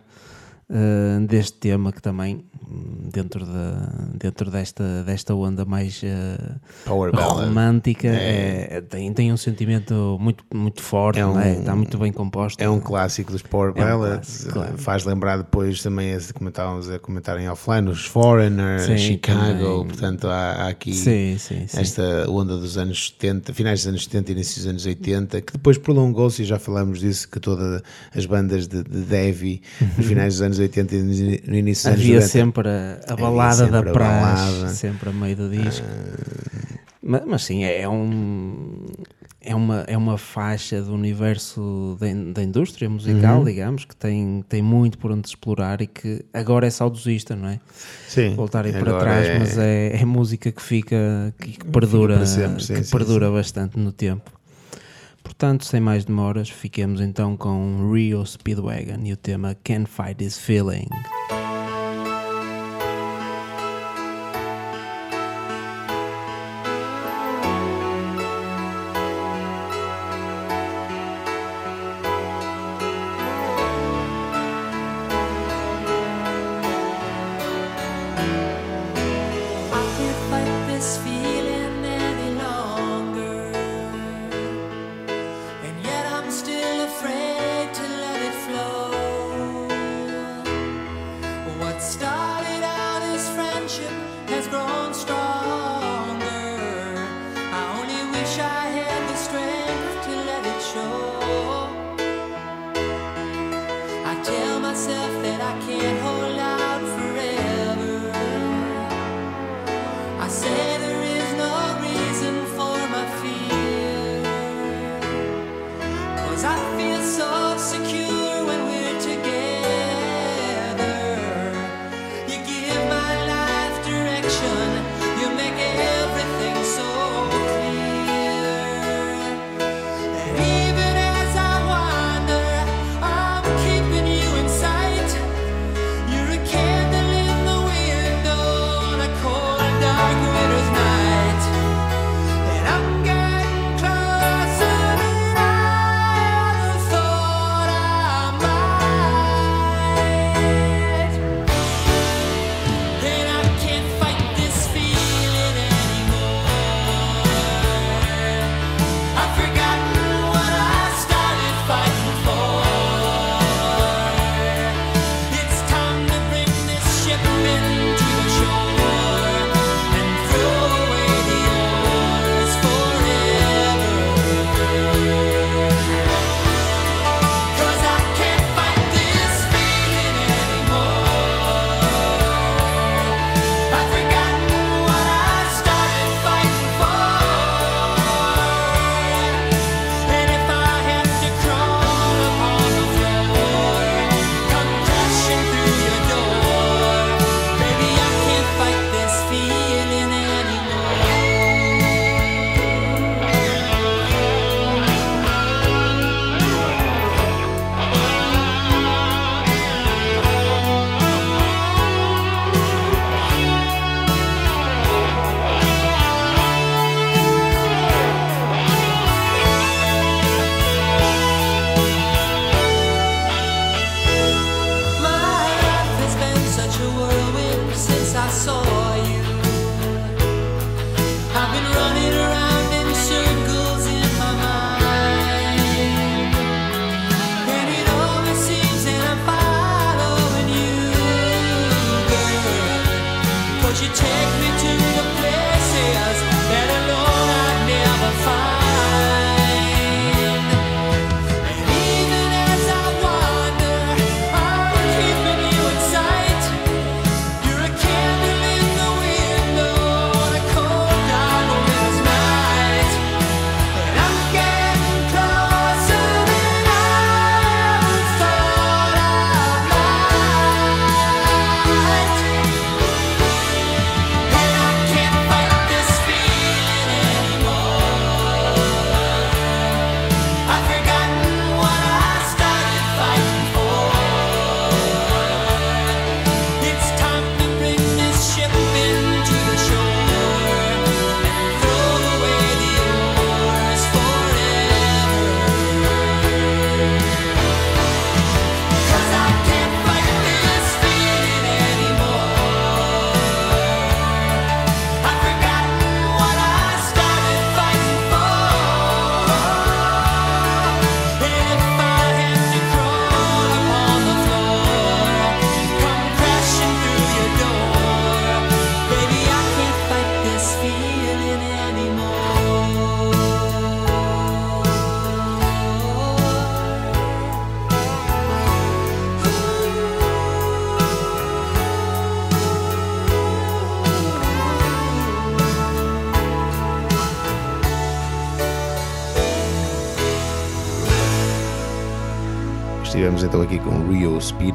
uh, 0.72 1.26
deste 1.28 1.54
tema 1.58 1.92
que 1.92 2.02
também, 2.02 2.44
hum, 2.68 3.10
dentro, 3.12 3.46
da, 3.46 3.90
dentro 4.16 4.50
desta, 4.50 5.04
desta 5.04 5.36
onda 5.36 5.66
mais 5.66 6.02
uh, 6.04 6.56
Power 6.86 7.12
Ballad. 7.12 7.48
romântica, 7.48 8.08
é- 8.08 8.82
tem, 8.82 9.14
tem 9.14 9.32
um 9.34 9.38
sentimento 9.38 10.18
muito, 10.20 10.44
muito 10.54 10.82
forte, 10.82 11.18
É 11.20 11.22
é? 11.22 11.26
um- 11.26 11.40
está 11.60 11.76
muito 11.76 11.98
bem 11.98 12.12
composto. 12.12 12.64
É 12.64 12.70
um 12.70 12.80
clássico 12.80 13.32
dos 13.32 13.42
Power 13.42 13.74
É 13.76 13.82
um 13.84 14.00
Ballads. 14.00 14.46
claro. 14.52 14.78
Faz 14.78 15.04
lembrar 15.06 15.38
depois 15.38 15.82
também, 15.84 16.18
que 16.18 16.48
estávamos 16.48 16.90
a 16.90 16.98
comentar 17.00 17.40
em 17.40 17.50
offline, 17.50 17.90
os 17.90 18.06
Foreigner, 18.06 18.80
Sim, 18.82 18.98
Chicago. 18.98 19.42
também. 19.42 19.88
Portanto, 19.88 20.28
há, 20.28 20.52
há 20.54 20.68
aqui 20.70 20.94
Sim, 20.94 21.38
sim, 21.38 21.66
esta 21.74 22.30
onda 22.30 22.58
dos 22.58 22.78
anos 22.78 23.08
70, 23.10 23.54
finais 23.54 23.80
dos 23.82 23.88
anos 23.88 24.04
70 24.06 24.32
e 24.32 24.34
início 24.36 24.56
dos 24.62 24.68
anos 24.68 24.86
80, 24.86 25.42
que 25.42 25.54
depois 25.54 25.78
prolongou-se 25.78 26.42
e 26.42 26.46
já 26.46 26.58
falamos 26.58 27.00
disso, 27.00 27.28
que 27.30 27.40
todas 27.40 27.82
as 28.16 28.26
bandas 28.26 28.68
de, 28.68 28.84
de 28.84 29.02
Devi, 29.02 29.62
nos 29.98 30.06
finais 30.06 30.36
dos 30.36 30.42
anos 30.42 30.60
80 30.62 30.96
e 30.96 31.42
no 31.48 31.56
início 31.56 31.84
dos 31.84 31.86
anos 31.88 32.00
Havia 32.02 32.16
90, 32.16 32.28
sempre 32.28 32.70
a, 32.70 33.00
a 33.08 33.16
balada 33.16 33.56
sempre 33.56 33.72
da 33.72 33.80
a 33.80 33.94
praxe, 33.94 34.22
balada. 34.52 34.66
Ah. 34.66 34.70
sempre 34.70 35.10
a 35.10 35.14
meio 35.14 35.36
do 35.36 35.50
disco. 35.50 35.86
Mas, 37.04 37.22
mas 37.26 37.44
sim, 37.44 37.64
é 37.64 37.88
um. 37.90 38.86
É 39.44 39.56
uma, 39.56 39.80
é 39.88 39.98
uma 39.98 40.20
faixa 40.20 40.84
do 40.84 40.94
universo 40.94 41.98
da, 42.00 42.08
in- 42.08 42.32
da 42.32 42.44
indústria 42.44 42.88
musical, 42.88 43.40
Uhum. 43.40 43.46
digamos, 43.46 43.86
que 43.86 43.96
tem, 43.96 44.46
tem 44.48 44.62
muito 44.62 45.00
por 45.00 45.12
onde 45.12 45.28
explorar 45.28 45.82
e 45.82 45.88
que 45.88 46.24
agora 46.32 46.68
é 46.68 46.70
saudosista, 46.70 47.36
não 47.36 47.50
é? 47.50 47.60
sim, 48.08 48.36
Voltarem 48.36 48.72
para 48.72 49.00
trás, 49.00 49.26
é- 49.28 49.40
mas 49.40 49.58
é, 49.58 50.00
é 50.00 50.06
música 50.06 50.52
que 50.52 50.62
fica, 50.62 51.34
que, 51.40 51.54
que 51.54 51.66
perdura, 51.66 52.24
sempre, 52.28 52.64
sim, 52.64 52.76
que 52.76 52.84
sim, 52.84 52.92
perdura 52.96 53.32
bastante 53.32 53.80
no 53.80 53.92
tempo. 53.92 54.30
Portanto, 55.24 55.66
sem 55.66 55.80
mais 55.80 56.06
demoras, 56.06 56.50
fiquemos 56.50 57.02
então 57.02 57.36
com 57.38 57.92
Rio 57.94 58.26
Speedwagon 58.26 59.04
e 59.04 59.14
o 59.14 59.18
tema 59.18 59.56
Can't 59.64 59.90
Fight 59.90 60.16
This 60.16 60.38
Feeling. 60.38 60.88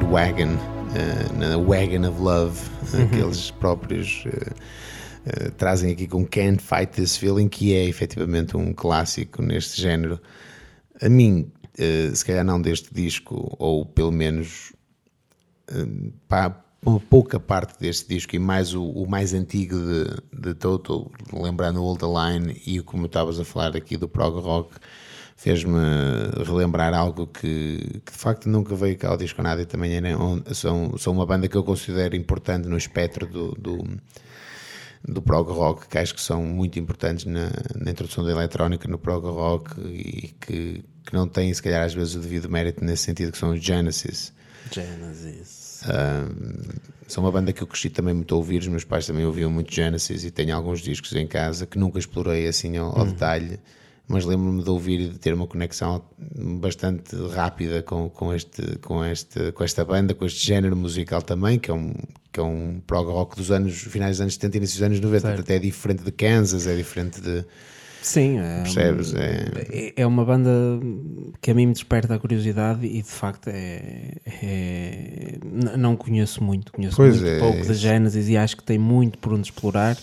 Speedwagon, 0.07 0.55
eh, 0.95 1.37
na 1.37 1.57
Wagon 1.57 2.07
of 2.07 2.21
Love, 2.21 2.61
aqueles 3.03 3.51
próprios 3.51 4.23
eh, 4.25 4.53
eh, 5.25 5.49
trazem 5.57 5.91
aqui 5.91 6.07
com 6.07 6.25
Can't 6.25 6.63
Fight 6.63 6.93
This 6.93 7.17
Feeling, 7.17 7.49
que 7.49 7.73
é 7.73 7.83
efetivamente 7.83 8.55
um 8.55 8.73
clássico 8.73 9.41
neste 9.41 9.81
género. 9.81 10.17
A 11.01 11.09
mim, 11.09 11.51
eh, 11.77 12.09
se 12.13 12.23
calhar 12.23 12.45
não 12.45 12.61
deste 12.61 12.93
disco, 12.93 13.53
ou 13.59 13.85
pelo 13.85 14.13
menos 14.13 14.71
eh, 15.67 15.85
pá, 16.25 16.63
uma 16.85 17.01
pouca 17.01 17.37
parte 17.37 17.77
deste 17.77 18.07
disco 18.07 18.33
e 18.33 18.39
mais 18.39 18.73
o, 18.73 18.85
o 18.85 19.09
mais 19.09 19.33
antigo 19.33 19.75
de, 19.75 20.39
de 20.39 20.53
Total, 20.53 21.11
lembrando 21.33 21.81
o 21.81 21.83
Old 21.83 22.03
Line 22.05 22.61
e 22.65 22.79
como 22.81 23.07
estavas 23.07 23.41
a 23.41 23.43
falar 23.43 23.75
aqui 23.75 23.97
do 23.97 24.07
prog 24.07 24.39
rock, 24.39 24.73
fez-me 25.39 25.77
relembrar 26.45 26.93
algo 26.95 27.27
que, 27.27 28.01
que 28.03 28.11
de 28.11 28.17
facto 28.17 28.49
nunca 28.49 28.75
veio 28.75 28.97
cá 28.97 29.09
ao 29.09 29.17
disco 29.17 29.41
nada 29.41 29.61
e 29.61 29.65
também 29.65 29.93
era 29.95 30.17
um- 30.17 30.43
são, 30.53 30.97
são 30.97 31.13
uma 31.13 31.25
banda 31.27 31.47
que 31.47 31.55
eu 31.55 31.63
considero 31.63 32.15
importante 32.15 32.67
no 32.67 32.75
espectro 32.75 33.27
do, 33.27 33.51
do, 33.51 33.87
do 35.07 35.21
prog 35.21 35.49
rock, 35.51 35.87
que 35.87 35.97
acho 35.97 36.15
que 36.15 36.21
são 36.21 36.43
muito 36.43 36.79
importantes 36.79 37.25
na, 37.25 37.51
na 37.75 37.91
introdução 37.91 38.23
da 38.25 38.31
eletrónica 38.31 38.87
no 38.89 38.97
prog 38.97 39.25
rock 39.27 39.79
e 39.81 40.33
que, 40.41 40.83
que 41.05 41.13
não 41.13 41.27
têm 41.27 41.53
se 41.53 41.61
calhar 41.61 41.83
às 41.85 41.93
vezes 41.93 42.15
o 42.15 42.19
devido 42.19 42.49
mérito 42.49 42.83
nesse 42.83 43.03
sentido 43.03 43.31
que 43.31 43.37
são 43.37 43.51
os 43.53 43.63
Genesis. 43.63 44.33
Genesis. 44.71 45.83
São 47.07 47.23
uma 47.23 47.31
banda 47.31 47.53
que 47.53 47.61
eu 47.61 47.67
cresci 47.67 47.89
também 47.89 48.13
muito 48.13 48.33
a 48.33 48.37
ouvir, 48.37 48.57
os 48.59 48.67
meus 48.67 48.83
pais 48.83 49.05
também 49.05 49.23
ouviam 49.25 49.49
muito 49.49 49.73
Genesis 49.73 50.23
e 50.25 50.31
tenho 50.31 50.55
alguns 50.55 50.81
discos 50.81 51.13
em 51.13 51.25
casa 51.27 51.65
que 51.65 51.77
nunca 51.77 51.99
explorei 51.99 52.47
assim 52.47 52.75
ao, 52.75 52.97
ao 52.97 53.05
detalhe, 53.05 53.59
mas 54.07 54.23
lembro-me 54.23 54.63
de 54.63 54.69
ouvir 54.69 55.01
e 55.01 55.09
de 55.09 55.19
ter 55.19 55.33
uma 55.33 55.45
conexão 55.45 56.01
bastante 56.59 57.15
rápida 57.33 57.81
com, 57.83 58.09
com, 58.09 58.33
este, 58.33 58.77
com, 58.79 59.03
este, 59.03 59.51
com 59.51 59.63
esta 59.63 59.83
banda, 59.83 60.13
com 60.13 60.25
este 60.25 60.45
género 60.45 60.75
musical 60.75 61.21
também, 61.21 61.59
que 61.59 61.69
é 61.69 61.73
um, 61.73 61.93
que 62.31 62.39
é 62.39 62.43
um 62.43 62.79
prog 62.87 63.09
rock 63.11 63.35
dos 63.35 63.51
anos, 63.51 63.73
finais 63.75 64.17
dos 64.17 64.21
anos 64.21 64.33
70 64.35 64.55
e 64.55 64.59
início 64.59 64.75
dos 64.77 64.83
anos 64.83 64.99
90, 65.01 65.41
até 65.41 65.55
é 65.55 65.59
diferente 65.59 66.03
de 66.03 66.11
Kansas, 66.11 66.67
é 66.67 66.75
diferente 66.75 67.19
de... 67.19 67.43
Sim, 68.01 68.39
é, 68.39 68.61
Percebes? 68.61 69.13
É- 69.13 69.93
é- 69.97 70.07
uma 70.07 70.23
banda 70.23 70.49
que 71.41 71.51
a 71.51 71.53
mim 71.53 71.65
me 71.65 71.73
desperta 71.73 72.13
a 72.15 72.19
curiosidade 72.19 72.85
e 72.85 73.01
de 73.01 73.09
facto 73.09 73.49
é, 73.49 74.13
é- 74.25 75.37
não 75.77 75.97
conheço 75.97 76.41
muito, 76.41 76.71
conheço 76.71 76.95
Pois 76.95 77.15
muito 77.19 77.27
é, 77.27 77.39
pouco 77.39 77.61
de. 77.67 77.73
Genesis 77.73 78.29
e 78.29 78.37
acho 78.37 78.55
que 78.55 78.63
tem 78.63 78.77
muito 78.77 79.17
por 79.17 79.33
onde 79.33 79.49
explorar, 79.49 79.97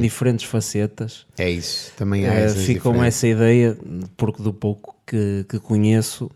diferentes 0.00 0.44
facetas. 0.44 1.26
É 1.38 1.50
isso, 1.50 1.92
também 1.96 2.26
há 2.26 2.32
Eh, 2.34 2.48
fico 2.48 2.92
com 2.92 3.02
essa 3.02 3.26
ideia, 3.26 3.76
porque 4.16 4.42
do 4.42 4.52
pouco 4.52 4.94
que, 5.06 5.44
que 5.48 5.58
conheço, 5.58 6.30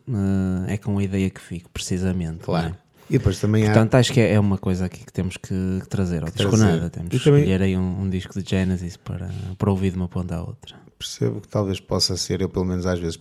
eh, 0.68 0.74
é 0.74 0.76
com 0.78 0.98
a 0.98 1.02
ideia 1.02 1.28
que 1.30 1.40
fico, 1.40 1.68
precisamente. 1.70 2.40
Claro. 2.40 2.68
é? 2.68 2.90
E 3.08 3.18
depois 3.18 3.40
também 3.40 3.64
há... 3.64 3.66
Portanto, 3.72 3.96
acho 3.96 4.12
que 4.12 4.20
é 4.20 4.34
é 4.34 4.38
uma 4.40 4.56
coisa 4.56 4.84
aqui 4.86 5.04
que 5.04 5.12
temos 5.12 5.36
que 5.36 5.82
trazer 5.88 6.22
ao 6.22 6.30
disco 6.30 6.48
trazer. 6.50 6.64
nada. 6.64 6.88
Temos 6.90 7.08
que 7.10 7.18
também- 7.18 7.40
escolher 7.40 7.62
aí 7.62 7.76
um, 7.76 8.02
um 8.02 8.08
disco 8.08 8.40
de 8.40 8.48
Genesis 8.48 8.96
para, 8.96 9.28
para 9.58 9.68
ouvir 9.68 9.90
de 9.90 9.96
uma 9.96 10.06
ponta 10.08 10.36
à 10.36 10.40
outra. 10.40 10.76
percebo 10.96 11.40
que 11.40 11.48
talvez 11.48 11.80
possa 11.80 12.16
ser, 12.16 12.40
eu 12.40 12.48
pelo 12.48 12.64
menos 12.64 12.86
às 12.86 13.00
vezes 13.00 13.18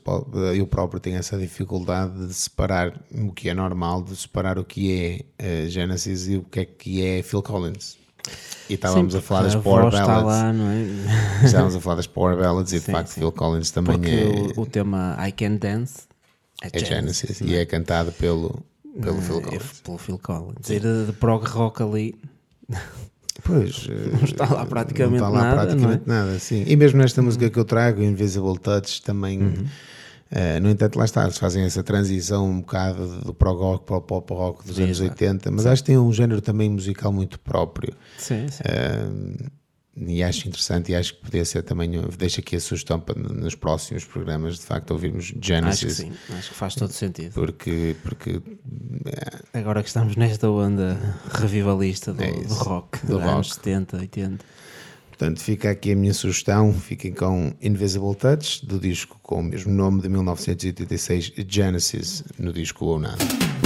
eu 0.56 0.68
próprio 0.68 1.00
tenho 1.00 1.18
essa 1.18 1.36
dificuldade 1.40 2.28
de 2.28 2.34
separar 2.36 3.02
o 3.12 3.32
que 3.32 3.50
é 3.50 3.54
normal, 3.56 4.04
de 4.04 4.16
separar 4.16 4.60
o 4.60 4.64
que 4.64 5.26
é 5.40 5.64
eh, 5.64 5.68
Genesis 5.70 6.28
e 6.28 6.36
o 6.38 6.44
que 6.44 6.60
é 6.60 6.66
que 6.66 7.04
é 7.04 7.24
Phil 7.24 7.42
Collins. 7.42 7.98
E 8.70 8.76
estávamos 8.76 9.14
Sim, 9.14 9.20
a 9.20 9.22
falar 9.22 9.44
das 9.44 9.56
Power 9.56 9.92
Ballads. 9.92 10.26
lá, 10.26 10.54
é? 10.54 10.86
Estávamos 11.46 11.76
a 11.76 11.80
falar 11.80 11.96
das 11.96 12.08
Power 12.08 12.38
Ballads 12.38 12.72
e 12.74 12.80
de 12.80 12.86
Sim, 12.86 12.92
facto 12.92 13.08
sim. 13.10 13.20
Phil 13.22 13.32
Collins 13.32 13.72
também 13.72 13.96
Porque 13.98 14.12
é, 14.12 14.60
o, 14.60 14.62
o 14.62 14.66
tema 14.66 15.18
I 15.28 15.32
Can 15.32 15.56
Dance 15.56 16.04
é, 16.62 16.70
é 16.72 16.80
Genesis 16.86 17.42
e 17.42 17.56
é 17.56 17.66
cantado 17.66 18.12
pelo, 18.12 18.64
pelo 19.02 19.20
Phil 19.22 19.40
é 19.40 19.42
Collins. 19.42 19.82
pelo 19.84 19.98
Phil 19.98 20.20
Collins. 20.20 20.70
Ir 20.70 20.82
de, 20.82 21.06
de 21.08 21.14
prog 21.14 21.44
rock 21.48 21.82
ali, 21.82 22.16
Pois, 23.44 23.88
não 24.14 24.24
está 24.24 24.54
lá 24.54 24.66
praticamente 24.66 25.22
não 25.22 25.28
está 25.28 25.30
lá 25.30 25.44
nada, 25.56 25.62
praticamente 25.68 26.04
nada, 26.06 26.40
sim. 26.40 26.64
E 26.68 26.76
mesmo 26.76 27.00
nesta 27.00 27.22
música 27.22 27.50
que 27.50 27.58
eu 27.58 27.66
trago, 27.66 28.04
Invisible 28.04 28.58
Touch, 28.60 29.02
também, 29.02 29.40
Uhum. 29.42 29.66
Eh, 30.32 30.60
no 30.60 30.70
entanto, 30.70 30.98
lá 30.98 31.06
está, 31.06 31.24
eles 31.24 31.38
fazem 31.38 31.64
essa 31.64 31.82
transição 31.84 32.48
um 32.48 32.60
bocado 32.62 33.22
do 33.22 33.34
prog 33.34 33.60
rock 33.60 33.86
para 33.86 33.98
o 33.98 34.02
pop 34.02 34.34
rock 34.34 34.66
dos 34.66 34.78
anos 34.80 35.00
Exato. 35.00 35.12
80, 35.12 35.52
mas 35.52 35.66
acho 35.66 35.84
que 35.84 35.88
tem 35.88 35.98
um 35.98 36.14
género 36.14 36.42
também 36.42 36.70
musical 36.70 37.12
muito 37.12 37.40
próprio. 37.40 37.94
sim, 38.18 38.48
sim. 38.50 38.64
Eh, 38.66 39.50
e 40.02 40.24
acho 40.24 40.48
interessante 40.48 40.94
e 40.94 40.96
acho 40.96 41.14
que 41.16 41.22
podia 41.24 41.44
ser 41.44 41.62
também, 41.62 41.92
deixo 42.18 42.40
aqui 42.40 42.56
a 42.56 42.60
sugestão 42.62 43.02
para 43.02 43.20
nos 43.20 43.54
próximos 43.54 44.06
programas, 44.06 44.56
de 44.58 44.62
facto, 44.66 44.92
ouvirmos 44.92 45.26
acho 45.26 45.34
que 45.34 45.46
Genesis. 45.46 45.98
sim, 45.98 46.14
acho 46.38 46.50
que 46.50 46.56
faz 46.56 46.74
todo 46.76 46.92
sentido. 46.94 47.34
Porque, 47.34 47.98
porque 48.02 48.42
Agora 49.54 49.82
que 49.82 49.90
estamos 49.90 50.16
nesta 50.16 50.50
onda 50.50 50.98
revivalista 51.34 52.14
do, 52.14 52.24
É 52.24 52.32
do 52.32 52.54
rock, 52.54 53.00
do 53.06 53.08
dos 53.18 53.22
anos 53.24 53.48
rock. 53.50 53.56
70, 53.56 53.98
80. 53.98 54.46
Portanto, 55.20 55.42
fica 55.42 55.70
aqui 55.70 55.92
a 55.92 55.96
minha 55.98 56.14
sugestão. 56.14 56.72
Fiquem 56.72 57.14
com 57.14 57.54
Invisible 57.62 58.16
Touch, 58.16 58.66
do 58.66 58.80
disco 58.80 59.20
com 59.22 59.42
o 59.42 59.44
mesmo 59.44 59.70
nome 59.70 60.02
de 60.02 60.08
1986, 60.08 61.34
Genesis, 61.46 62.24
no 62.40 62.54
disco 62.54 62.86
ou 62.86 62.98
nada. 62.98 63.59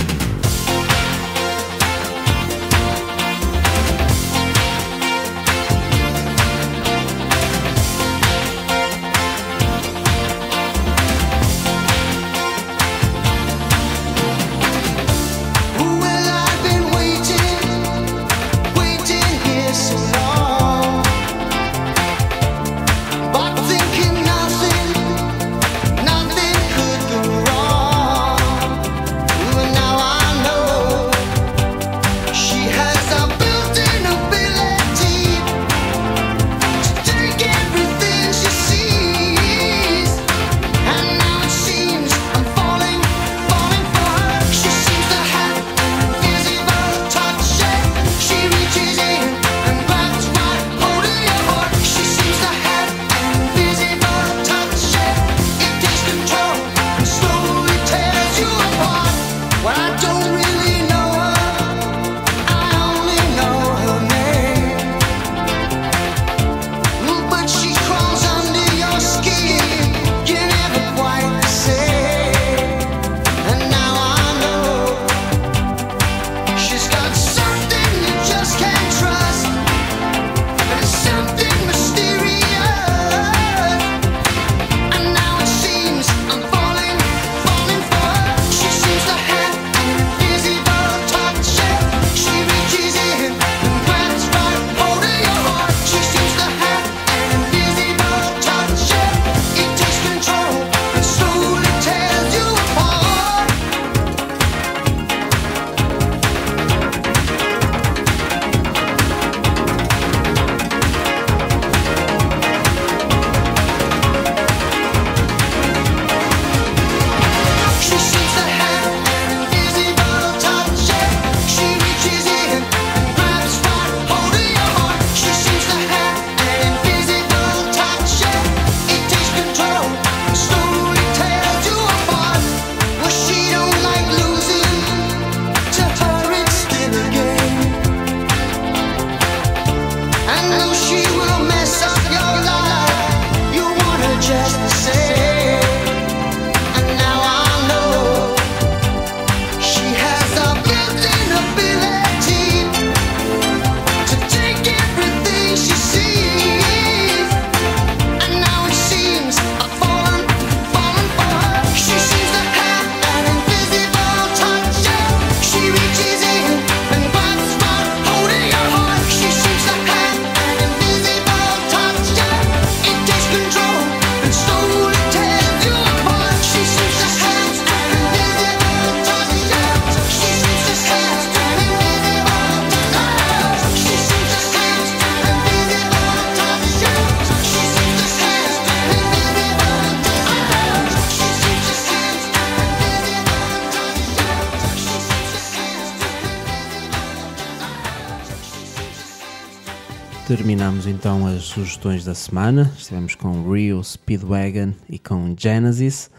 Terminamos 200.38 200.88
então 200.88 201.28
as 201.28 201.44
sugestões 201.44 202.04
da 202.04 202.16
semana. 202.16 202.72
Estivemos 202.76 203.14
com 203.14 203.52
Rio, 203.54 203.84
Speedwagon 203.84 204.74
e 204.90 204.98
com 204.98 205.36
Genesis. 205.38 206.10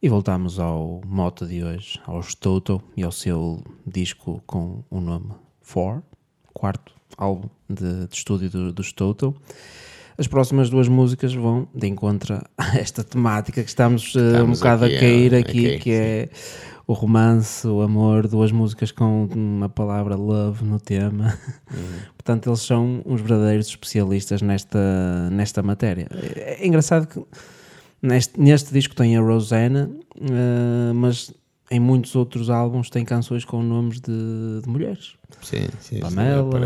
E 0.00 0.08
voltamos 0.08 0.60
ao 0.60 1.00
moto 1.04 1.44
de 1.44 1.64
hoje, 1.64 2.00
aos 2.06 2.32
Toto 2.32 2.80
e 2.96 3.02
ao 3.02 3.10
seu 3.10 3.60
disco 3.84 4.40
com 4.46 4.84
o 4.88 5.00
nome 5.00 5.30
Four, 5.62 6.00
quarto 6.54 6.92
álbum 7.18 7.48
de, 7.68 8.06
de 8.06 8.14
estúdio 8.14 8.48
do- 8.50 8.72
dos 8.72 8.92
Toto. 8.92 9.34
As 10.16 10.28
próximas 10.28 10.70
duas 10.70 10.86
músicas 10.86 11.34
vão 11.34 11.66
de 11.74 11.88
encontro 11.88 12.40
a 12.56 12.78
esta 12.78 13.02
temática 13.02 13.64
que 13.64 13.68
estamos, 13.68 14.14
eh, 14.14 14.20
um 14.20 14.26
Estamos 14.30 14.58
bocado 14.60 14.84
aqui, 14.84 14.96
a 14.96 15.00
cair 15.00 15.32
é, 15.32 15.38
aqui, 15.38 15.66
aqui, 15.66 15.78
que 15.80 15.90
é 15.90 16.28
o 16.86 16.92
romance, 16.92 17.66
o 17.66 17.82
amor, 17.82 18.28
duas 18.28 18.52
músicas 18.52 18.92
com 18.92 19.26
uma 19.34 19.68
palavra 19.68 20.14
love 20.14 20.64
no 20.64 20.78
tema. 20.78 21.36
Portanto, 22.16 22.48
eles 22.48 22.60
são 22.60 23.02
uns 23.04 23.20
verdadeiros 23.20 23.66
especialistas 23.66 24.40
nesta, 24.42 25.28
nesta 25.30 25.62
matéria. 25.62 26.06
É, 26.36 26.62
é 26.62 26.66
engraçado 26.66 27.06
que 27.08 27.20
neste, 28.00 28.38
neste 28.40 28.72
disco 28.72 28.94
tem 28.94 29.16
a 29.16 29.20
Rosanna, 29.20 29.90
eh, 30.20 30.92
mas 30.94 31.32
em 31.70 31.80
muitos 31.80 32.14
outros 32.14 32.48
álbuns 32.50 32.88
tem 32.88 33.04
canções 33.04 33.44
com 33.44 33.60
nomes 33.62 34.00
de, 34.00 34.60
de 34.62 34.68
mulheres. 34.68 35.14
Sim, 35.42 35.66
sim. 35.80 35.98
Pamela. 35.98 36.56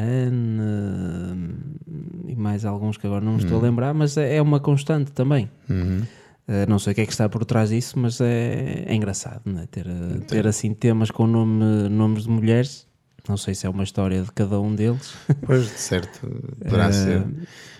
Anne 0.00 0.60
eh, 0.62 2.30
e 2.32 2.34
mais 2.36 2.64
alguns 2.64 2.96
que 2.96 3.06
agora 3.06 3.22
não 3.22 3.32
me 3.32 3.38
estou 3.40 3.56
a 3.56 3.60
Uhum. 3.60 3.66
lembrar, 3.66 3.92
mas 3.92 4.16
é 4.16 4.36
é 4.36 4.42
uma 4.42 4.58
constante 4.58 5.12
também. 5.12 5.50
Eh, 6.48 6.64
não 6.66 6.78
sei 6.78 6.92
o 6.92 6.94
que 6.94 7.00
é 7.00 7.06
que 7.06 7.12
está 7.12 7.28
por 7.28 7.44
trás 7.44 7.70
disso, 7.70 7.98
mas 7.98 8.20
é, 8.20 8.84
é 8.86 8.94
engraçado 8.94 9.42
não 9.46 9.60
é? 9.62 9.66
ter, 9.66 9.86
eh, 9.86 10.18
ter 10.28 10.46
assim 10.46 10.72
temas 10.74 11.10
com 11.10 11.26
nome, 11.26 11.88
nomes 11.88 12.22
de 12.24 12.30
mulheres. 12.30 12.86
Não 13.28 13.36
sei 13.36 13.54
se 13.56 13.66
é 13.66 13.68
uma 13.70 13.82
história 13.82 14.22
de 14.22 14.30
cada 14.32 14.60
um 14.60 14.72
deles. 14.74 15.14
Pois, 15.44 15.64
de 15.64 15.78
certo, 15.80 16.26
Eh, 16.60 16.64
poderá 16.64 16.92
ser. 16.92 17.26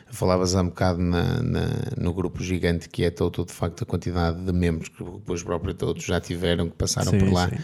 Falavas 0.09 0.55
há 0.57 0.63
um 0.63 0.67
bocado 0.69 0.99
na, 1.01 1.41
na- 1.43 1.93
no 1.97 2.13
grupo 2.15 2.43
gigante 2.43 2.89
que 2.89 3.05
é 3.05 3.11
todo, 3.11 3.45
de 3.45 3.53
facto, 3.53 3.83
a 3.83 3.87
quantidade 3.87 4.41
de 4.45 4.53
membros 4.53 4.89
que 4.89 5.05
os 5.29 5.43
próprios 5.43 5.77
todos 5.77 6.03
já 6.05 6.21
tiveram, 6.21 6.69
que 6.69 6.77
passaram 6.77 7.13
Sim, 7.13 7.19
por 7.19 7.33
lá. 7.33 7.49
sim. 7.51 7.57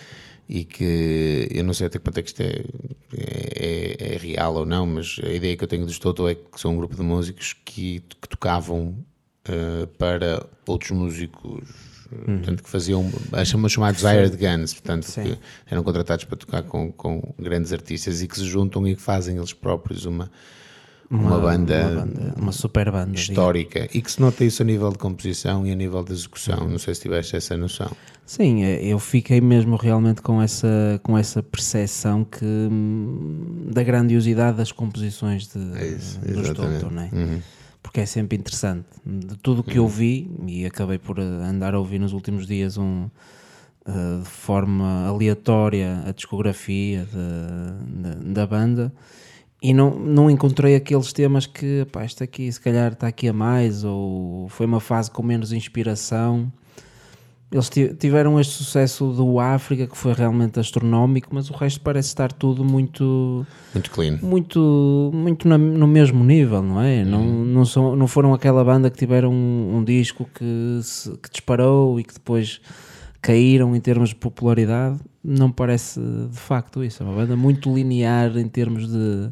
E 0.48 0.64
que 0.64 1.48
eu 1.50 1.64
não 1.64 1.72
sei 1.72 1.86
até 1.86 1.98
quanto 1.98 2.18
é 2.18 2.22
que 2.22 2.28
isto 2.28 2.40
é, 2.42 2.62
é, 3.16 3.96
é- 3.98 4.14
é 4.14 4.18
real 4.18 4.55
ou 4.55 4.66
não, 4.66 4.86
mas 4.86 5.18
a 5.22 5.28
ideia 5.28 5.57
que 5.57 5.64
eu 5.64 5.68
tenho 5.68 5.86
dos 5.86 5.98
Toto 5.98 6.28
é 6.28 6.34
que 6.34 6.61
são 6.61 6.72
um 6.72 6.76
grupo 6.76 6.94
de 6.96 7.03
músicos 7.03 7.53
que, 7.64 8.00
que 8.20 8.28
tocavam 8.28 8.96
eh, 9.49 9.88
para 9.99 10.47
outros 10.66 10.93
músicos, 10.93 11.68
eh, 12.12 12.24
portanto, 12.24 12.62
que 12.62 12.70
faziam, 12.70 13.11
são 13.45 13.68
chamados 13.68 14.03
hired 14.03 14.36
guns, 14.36 14.74
portanto, 14.74 15.05
Sim. 15.05 15.22
que 15.22 15.38
eram 15.70 15.82
contratados 15.82 16.24
para 16.24 16.36
tocar 16.36 16.62
com, 16.62 16.93
com 16.93 17.34
grandes 17.38 17.72
artistas 17.72 18.22
e 18.22 18.28
que 18.28 18.36
se 18.36 18.45
juntam 18.45 18.86
e 18.86 18.95
que 18.95 19.03
fazem 19.03 19.36
eles 19.36 19.53
próprios 19.53 20.05
uma, 20.05 20.30
uma, 21.11 21.38
banda, 21.40 21.88
uma, 21.88 22.01
banda, 22.07 22.34
uma 22.36 22.53
super 22.53 22.90
banda. 22.90 23.14
histórica 23.14 23.88
e 23.93 24.01
que 24.01 24.12
se 24.12 24.20
nota 24.20 24.45
isso 24.45 24.62
a 24.62 24.64
nível 24.64 24.90
de 24.90 24.99
composição 24.99 25.66
e 25.66 25.72
a 25.72 25.74
nível 25.74 26.05
de 26.05 26.12
execução. 26.12 26.68
Não 26.68 26.78
sei 26.78 26.95
se 26.95 27.03
tiveste 27.03 27.36
essa 27.36 27.57
noção. 27.57 27.90
Sim, 28.24 28.62
eu 28.62 28.99
fiquei 28.99 29.40
mesmo 29.40 29.76
realmente 29.76 30.22
com 30.22 30.40
essa, 30.40 31.01
com 31.03 31.18
essa 31.18 31.43
percepção 31.43 32.24
que, 32.24 32.45
hum, 32.45 33.66
da 33.70 33.82
grandiosidade 33.82 34.57
das 34.57 34.70
composições 34.70 35.49
de, 35.49 35.59
É 35.76 35.86
isso, 35.88 36.20
dos. 36.20 36.49
Toto, 36.51 36.90
não 36.90 37.03
é? 37.03 37.11
Uhum. 37.12 37.43
Porque 37.93 38.01
é 38.01 38.07
sempre 38.07 38.38
interessante. 38.38 38.86
De 39.05 39.36
tudo 39.36 39.61
o 39.61 39.62
que 39.62 39.78
eu 39.78 39.86
vi, 39.86 40.30
e 40.47 40.64
acabei 40.64 40.97
por 40.97 41.18
eh, 41.18 41.22
andar 41.22 41.74
a 41.74 41.78
ouvir 41.78 41.99
nos 41.99 42.14
últimos 42.14 42.47
dias 42.47 42.78
um, 42.78 43.11
eh, 43.86 44.18
de 44.22 44.28
forma 44.30 45.07
aleatória 45.07 46.03
a 46.07 46.12
discografia 46.12 47.05
de- 47.05 48.03
de- 48.24 48.32
da 48.32 48.47
banda 48.47 48.90
e 49.62 49.74
não, 49.74 49.90
não 49.99 50.30
encontrei 50.30 50.74
aqueles 50.74 51.12
temas 51.12 51.45
que, 51.45 51.84
pá, 51.93 52.03
isto 52.03 52.24
aqui 52.24 52.51
se 52.51 52.59
calhar 52.59 52.93
está 52.95 53.09
aqui 53.09 53.28
a 53.28 53.32
mais, 53.34 53.84
ou 53.84 54.49
foi 54.49 54.64
uma 54.64 54.80
fase 54.80 55.11
com 55.11 55.22
menos 55.22 55.53
inspiração. 55.53 56.51
Eles 57.53 57.68
ti- 57.68 57.94
tiveram 57.98 58.40
este 58.40 58.55
sucesso 58.55 59.12
do 59.12 59.38
África 59.38 59.86
que 59.86 59.96
foi 59.96 60.14
realmente 60.14 60.59
astronómico, 60.59 61.28
mas 61.32 61.50
o 61.50 61.53
resto 61.53 61.80
parece 61.82 62.09
estar 62.09 62.32
tudo 62.32 62.64
muito 62.64 63.46
Muito 63.74 63.90
clean. 63.90 64.18
muito, 64.22 65.11
muito 65.12 65.46
na- 65.46 65.59
no 65.59 65.86
mesmo 65.86 66.24
nível, 66.24 66.62
não 66.62 66.80
é? 66.80 67.05
Não, 67.05 67.22
não, 67.22 67.64
são, 67.66 67.94
não 67.94 68.07
foram 68.07 68.32
aquela 68.32 68.64
banda 68.64 68.90
que 68.90 68.96
tiveram 68.96 69.30
um, 69.30 69.76
um 69.76 69.84
disco 69.84 70.26
que, 70.34 70.80
se- 70.82 71.11
que 71.18 71.30
disparou 71.30 72.00
e 72.00 72.05
que 72.05 72.14
depois 72.14 72.61
caíram 73.20 73.76
em 73.76 73.80
termos 73.80 74.09
de 74.09 74.14
popularidade. 74.16 74.98
Não 75.22 75.50
parece 75.53 76.00
de 76.00 76.38
facto 76.38 76.82
isso. 76.82 77.03
É 77.03 77.07
uma 77.07 77.14
banda 77.14 77.36
muito 77.36 77.72
linear 77.72 78.36
em 78.38 78.48
termos 78.48 78.88
de, 78.90 79.28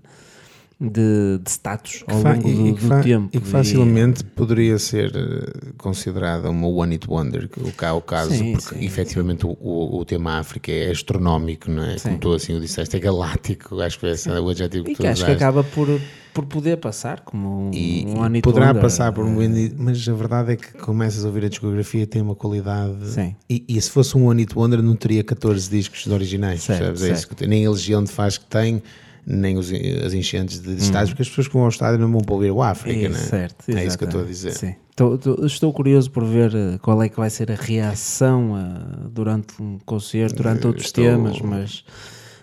de, 0.81 1.39
de 1.43 1.51
status 1.51 2.03
ao 2.09 2.23
longo 2.23 2.43
do, 2.43 2.69
e, 2.69 2.73
que 2.75 2.85
do 2.87 3.03
tempo. 3.03 3.29
e 3.35 3.39
que 3.41 3.47
facilmente 3.47 4.25
poderia 4.25 4.79
ser 4.79 5.13
eh, 5.15 5.73
considerada 5.77 6.49
uma 6.49 6.67
One 6.69 6.95
It 6.95 7.07
Wonder, 7.09 7.49
que 7.49 7.61
o 7.61 7.71
cá 7.73 7.89
é 7.89 7.93
o 7.93 8.01
caso, 8.01 8.31
Sim, 8.33 8.53
porque 8.53 8.75
sim, 8.77 8.85
efetivamente 8.87 9.45
o, 9.45 9.51
o, 9.61 9.99
o 10.01 10.05
tema 10.07 10.39
África 10.39 10.73
é 10.73 10.91
astronómico, 10.91 11.71
não 11.71 11.83
é? 11.85 11.99
Sim. 11.99 12.09
Como 12.11 12.19
tu 12.21 12.33
assim 12.33 12.55
o 12.57 12.61
disseste, 12.61 12.97
é 12.97 12.99
galáctico, 12.99 13.79
acho 13.81 13.99
que 13.99 14.07
esse 14.07 14.31
o 14.31 14.49
adjetivo 14.49 14.85
que 14.87 14.93
E 14.93 14.97
tu 14.97 15.03
que 15.03 15.07
acho 15.07 15.23
que 15.25 15.31
usaste. 15.31 15.45
acaba 15.45 15.63
por, 15.63 16.01
por 16.33 16.47
poder 16.47 16.79
passar 16.79 17.21
como 17.21 17.69
um, 17.69 17.71
E, 17.75 18.07
um 18.07 18.17
e 18.17 18.19
One 18.19 18.39
Hit 18.39 18.43
poderá 18.43 18.69
Wonder. 18.69 18.83
passar 18.83 19.13
por 19.13 19.25
um 19.27 19.37
One 19.39 19.75
mas 19.77 20.09
a 20.09 20.15
verdade 20.15 20.53
é 20.53 20.57
que 20.57 20.73
começas 20.79 21.25
a 21.25 21.29
ouvir 21.29 21.45
a 21.45 21.49
discografia 21.51 22.07
tem 22.07 22.23
uma 22.23 22.35
qualidade 22.35 23.07
Sim. 23.07 23.37
e, 23.51 23.65
e 23.69 23.79
se 23.83 23.91
fosse 23.91 24.17
um 24.17 24.27
One 24.29 24.41
Hit 24.43 24.57
Wonder 24.57 24.83
não 24.83 24.97
teria 24.97 25.23
14 25.23 25.69
discos 25.69 26.05
de 26.05 26.11
originais 26.13 26.63
Certo? 26.63 26.85
É 26.85 26.93
isso 26.93 27.05
certo. 27.05 27.29
que 27.29 27.35
tem. 27.35 27.49
nem 27.49 27.67
a 27.67 27.71
Legião 27.71 28.03
de 28.03 28.11
Faz 28.11 28.39
que 28.39 28.47
tem 28.47 28.83
nem 29.27 29.57
os, 29.59 29.71
as 30.05 30.13
enchentes 30.13 30.61
de 30.61 30.75
estádios 30.77 31.11
porque 31.11 31.23
as 31.23 31.29
pessoas 31.29 31.47
que 31.49 31.55
vão 31.55 31.63
ao 31.65 31.69
estádio 31.69 31.99
não 32.01 32.11
vão 32.11 32.21
para 32.21 32.35
ouvir 32.35 32.51
o 32.51 32.63
África 32.63 33.07
É, 33.07 33.09
não 33.09 33.17
é? 33.17 33.19
certo, 33.19 33.69
é 33.71 33.85
isso 33.85 33.99
que 33.99 34.05
eu 34.05 34.09
estou 34.09 34.23
a 34.23 34.25
dizer 34.25 34.53
Sim. 34.53 34.75
Tô- 34.97 35.19
estou 35.47 35.73
curioso 35.73 36.11
por 36.11 36.25
ver 36.25 36.55
eh, 36.55 36.79
qual 36.83 37.03
é 37.03 37.09
que 37.09 37.17
vai 37.17 37.31
ser 37.31 37.51
a 37.51 37.55
reação 37.55 38.57
eh, 38.59 39.09
durante 39.11 39.61
um 39.63 39.79
concerto, 39.87 40.37
durante 40.37 40.67
outros 40.67 40.87
estou- 40.87 41.05
temas, 41.05 41.41
mas, 41.41 41.85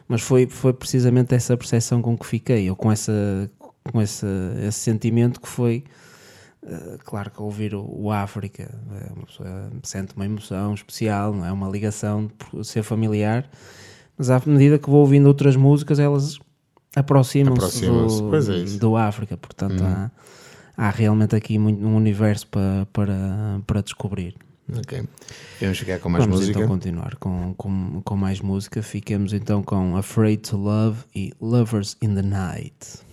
mas 0.08 0.22
foi, 0.22 0.48
foi 0.48 0.74
precisamente 0.74 1.36
essa 1.36 1.56
percepção 1.56 2.02
com 2.02 2.18
que 2.18 2.26
fiquei, 2.26 2.68
ou 2.70 2.76
com, 2.76 2.92
essa, 2.92 3.50
com 3.92 4.02
esse, 4.02 4.26
esse 4.68 4.80
sentimento 4.80 5.40
que 5.40 5.48
foi. 5.48 5.84
eh, 6.66 6.98
Claro 7.06 7.30
que 7.30 7.42
ouvir 7.42 7.76
o, 7.76 7.86
o 7.88 8.12
África, 8.12 8.74
uma 9.16 9.26
pessoa 9.28 9.70
sente 9.84 10.16
uma 10.16 10.26
emoção 10.26 10.74
especial, 10.74 11.34
não 11.34 11.46
é? 11.46 11.52
Uma 11.52 11.70
ligação 11.70 12.28
por 12.40 12.64
ser 12.66 12.82
familiar, 12.82 13.48
mas 14.18 14.32
à 14.32 14.42
medida 14.48 14.80
que 14.80 14.90
vou 14.90 15.02
ouvindo 15.02 15.28
outras 15.28 15.56
músicas, 15.56 16.00
elas 16.00 16.40
aproximam-se 17.00 18.22
pois 18.24 18.50
é 18.50 18.64
do, 18.64 18.80
do 18.80 18.96
África, 18.96 19.38
portanto 19.38 19.84
há, 19.84 20.12
há 20.76 20.90
realmente 20.90 21.36
aqui 21.36 21.58
muito, 21.58 21.86
um 21.86 21.96
universo 21.96 22.48
para, 22.48 22.88
para, 22.92 23.62
para 23.66 23.82
descobrir. 23.82 24.36
Ok. 24.76 25.04
Vamos 25.62 25.78
ficar 25.78 26.00
com 26.00 26.10
mais 26.10 26.26
Vamos 26.26 26.40
música. 26.42 26.60
então 26.60 26.68
continuar 26.68 27.16
com, 27.16 27.54
com, 27.56 28.02
com 28.04 28.16
mais 28.18 28.42
música. 28.42 28.84
Fiquemos 28.84 29.32
então 29.32 29.64
com 29.64 29.96
Afraid 29.96 30.42
to 30.42 30.58
Love 30.58 31.00
e 31.16 31.32
Lovers 31.40 31.96
in 32.02 32.16
the 32.16 32.22
Night. 32.22 33.07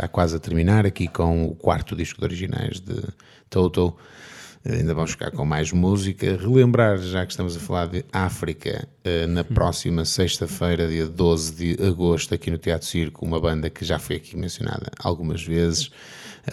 Está 0.00 0.08
quase 0.08 0.36
a 0.36 0.38
terminar 0.38 0.86
aqui 0.86 1.06
com 1.06 1.44
o 1.44 1.54
quarto 1.54 1.94
disco 1.94 2.20
de 2.20 2.24
originais 2.24 2.80
de 2.80 3.02
Toto. 3.50 3.94
Ainda 4.64 4.94
vamos 4.94 5.10
ficar 5.10 5.30
com 5.30 5.44
mais 5.44 5.72
música. 5.72 6.38
Relembrar, 6.40 6.98
já 6.98 7.24
que 7.26 7.32
estamos 7.32 7.54
a 7.54 7.60
falar 7.60 7.86
de 7.86 8.04
África, 8.10 8.88
eh, 9.04 9.26
na 9.26 9.44
próxima 9.44 10.06
sexta-feira, 10.06 10.88
dia 10.88 11.06
12 11.06 11.52
de 11.76 11.82
agosto, 11.82 12.34
aqui 12.34 12.50
no 12.50 12.56
Teatro 12.56 12.86
Circo, 12.86 13.24
uma 13.24 13.38
banda 13.38 13.68
que 13.68 13.84
já 13.84 13.98
foi 13.98 14.16
aqui 14.16 14.36
mencionada 14.36 14.90
algumas 14.98 15.42
vezes, 15.44 15.90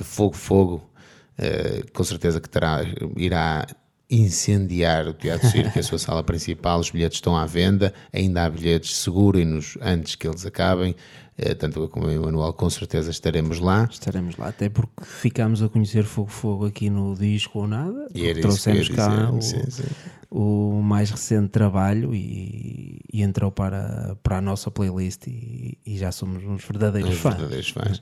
Fogo 0.02 0.36
Fogo, 0.36 0.90
eh, 1.38 1.84
com 1.94 2.04
certeza 2.04 2.42
que 2.42 2.50
terá, 2.50 2.82
irá 3.16 3.66
incendiar 4.10 5.08
o 5.08 5.14
Teatro 5.14 5.50
Circo, 5.50 5.78
a 5.80 5.84
sua 5.84 6.00
sala 6.00 6.24
principal. 6.24 6.80
Os 6.80 6.90
bilhetes 6.90 7.18
estão 7.18 7.36
à 7.36 7.46
venda, 7.46 7.94
ainda 8.12 8.44
há 8.44 8.50
bilhetes, 8.50 8.96
segurem-nos 8.98 9.78
antes 9.82 10.16
que 10.16 10.28
eles 10.28 10.46
acabem. 10.46 10.96
Eh, 11.38 11.54
Tanto 11.54 11.80
eu 11.82 11.88
como 11.88 12.08
o 12.08 12.12
Emanuel, 12.12 12.52
com 12.54 12.70
certeza 12.70 13.12
estaremos 13.12 13.60
lá. 13.60 13.88
Estaremos 13.92 14.36
lá, 14.38 14.48
até 14.48 14.70
porque 14.70 15.04
ficámos 15.04 15.62
a 15.62 15.70
conhecer 15.70 16.04
Fogo 16.04 16.30
Fogo 16.30 16.66
aqui 16.66 16.90
no 16.90 17.16
disco 17.16 17.60
ou 17.60 17.68
nada. 17.68 18.08
E 18.14 18.28
era 18.28 18.42
trouxemos 18.42 18.90
cá 18.90 19.30
o, 19.32 19.40
sim, 19.42 19.62
sim. 19.70 19.84
o 20.32 20.82
mais 20.82 21.12
recente 21.12 21.50
trabalho 21.50 22.16
e, 22.16 23.00
e 23.14 23.22
entrou 23.22 23.52
para, 23.52 24.18
para 24.24 24.40
a 24.40 24.42
nossa 24.42 24.72
playlist 24.72 25.28
e, 25.28 25.78
e 25.86 25.98
já 25.98 26.12
somos 26.12 26.44
uns 26.44 26.64
verdadeiros 26.66 27.12
Os 27.12 27.20
fãs. 27.20 27.36
verdadeiros 27.36 27.70
fãs. 27.70 28.02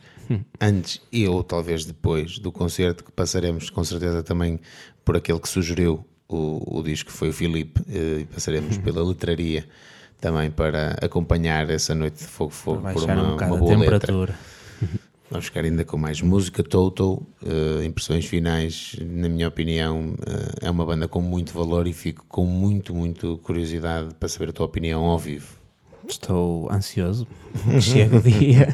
Antes 0.62 1.02
e 1.12 1.28
ou 1.28 1.44
talvez 1.44 1.84
depois 1.84 2.40
do 2.40 2.52
concerto, 2.54 3.04
que 3.04 3.12
passaremos 3.12 3.70
com 3.70 3.84
certeza 3.84 4.24
também 4.24 4.60
por 5.04 5.18
aquele 5.18 5.40
que 5.40 5.50
sugeriu 5.50 6.06
o, 6.28 6.80
o 6.80 6.82
disco, 6.82 7.12
foi 7.12 7.30
o 7.30 7.34
Filipe, 7.34 7.82
eh, 7.88 8.22
e 8.22 8.26
passaremos 8.26 8.78
pela 8.80 9.04
letraria 9.04 9.68
também 10.20 10.52
para 10.52 10.96
acompanhar 11.02 11.70
essa 11.70 11.94
noite 11.94 12.20
de 12.20 12.26
Fogo 12.26 12.52
Fogo 12.52 12.82
por 12.82 13.04
uma, 13.04 13.14
um 13.14 13.36
uma 13.36 13.58
boa 13.58 13.78
letra. 13.78 14.00
temperatura. 14.00 14.36
Vamos 15.30 15.46
ficar 15.46 15.64
ainda 15.64 15.84
com 15.84 15.98
mais 15.98 16.22
música. 16.22 16.64
Toto, 16.64 17.26
eh, 17.44 17.84
impressões 17.84 18.26
finais, 18.26 18.96
na 19.02 19.28
minha 19.28 19.48
opinião, 19.48 20.14
eh, 20.26 20.68
é 20.68 20.70
uma 20.70 20.86
banda 20.86 21.08
com 21.08 21.20
muito 21.20 21.52
valor 21.52 21.88
e 21.88 21.94
fico 21.94 22.24
com 22.28 22.46
muito, 22.46 22.94
muito 22.94 23.40
curiosidade 23.40 24.14
para 24.20 24.30
saber 24.30 24.50
a 24.50 24.54
tua 24.54 24.68
opinião 24.68 25.04
ao 25.04 25.18
vivo. 25.18 25.65
Estou 26.08 26.72
ansioso. 26.72 27.28
Chega 27.82 28.18
o 28.18 28.22
dia. 28.22 28.68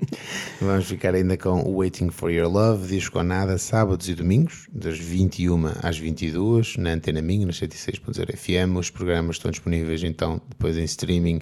Vamos 0.60 0.86
ficar 0.86 1.14
ainda 1.14 1.36
com 1.36 1.60
o 1.62 1.76
Waiting 1.76 2.10
for 2.10 2.30
Your 2.30 2.50
Love, 2.50 2.88
disco 2.88 3.18
ou 3.18 3.24
nada, 3.24 3.56
sábados 3.58 4.08
e 4.08 4.14
domingos, 4.14 4.66
das 4.72 4.98
21 4.98 5.66
às 5.82 5.98
22, 5.98 6.76
na 6.76 6.90
Antena 6.90 7.22
Minho, 7.22 7.46
na 7.46 7.52
106.0 7.52 8.36
FM. 8.36 8.76
Os 8.76 8.90
programas 8.90 9.36
estão 9.36 9.50
disponíveis 9.50 10.02
então 10.02 10.40
depois 10.48 10.76
em 10.76 10.84
streaming, 10.84 11.40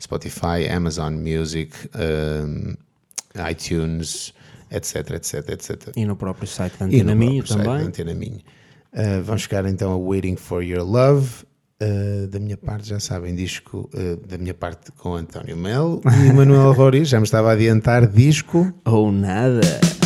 Spotify, 0.00 0.68
Amazon 0.70 1.14
Music, 1.14 1.72
um, 1.94 2.74
iTunes, 3.50 4.34
etc, 4.70 5.10
etc, 5.12 5.48
etc. 5.50 5.92
E 5.96 6.04
no 6.04 6.16
próprio 6.16 6.46
site 6.46 6.78
da 6.78 6.86
Antena 6.86 7.14
Minho 7.14 7.44
também. 7.44 7.86
Antena 7.86 8.14
Minho. 8.14 8.40
Uh, 8.92 9.22
vamos 9.22 9.42
ficar 9.42 9.66
então 9.66 9.92
a 9.92 9.96
Waiting 9.96 10.36
for 10.36 10.62
Your 10.62 10.84
Love. 10.84 11.45
Uh, 11.82 12.26
da 12.28 12.40
minha 12.40 12.56
parte, 12.56 12.88
já 12.88 12.98
sabem, 12.98 13.34
disco 13.34 13.90
uh, 13.92 14.26
da 14.26 14.38
minha 14.38 14.54
parte 14.54 14.90
com 14.92 15.14
António 15.14 15.56
Melo 15.58 16.00
e 16.26 16.32
Manuel 16.32 16.72
Roriz. 16.72 17.08
Já 17.08 17.18
me 17.18 17.24
estava 17.24 17.50
a 17.50 17.52
adiantar 17.52 18.06
disco. 18.06 18.72
Ou 18.84 19.12
nada. 19.12 20.05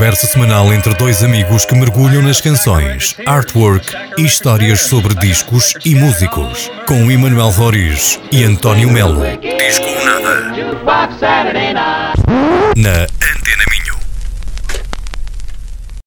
Conversa 0.00 0.26
semanal 0.26 0.72
entre 0.72 0.94
dois 0.94 1.22
amigos 1.22 1.66
que 1.66 1.74
mergulham 1.74 2.22
nas 2.22 2.40
canções, 2.40 3.14
artwork 3.26 3.94
e 4.16 4.24
histórias 4.24 4.80
sobre 4.80 5.14
discos 5.14 5.74
e 5.84 5.94
músicos. 5.94 6.70
Com 6.86 7.10
Emanuel 7.10 7.50
Roriz 7.50 8.18
e 8.32 8.42
António 8.42 8.88
Melo. 8.90 9.20
Disco 9.36 9.84
Nada. 10.02 10.54
Na 12.74 13.06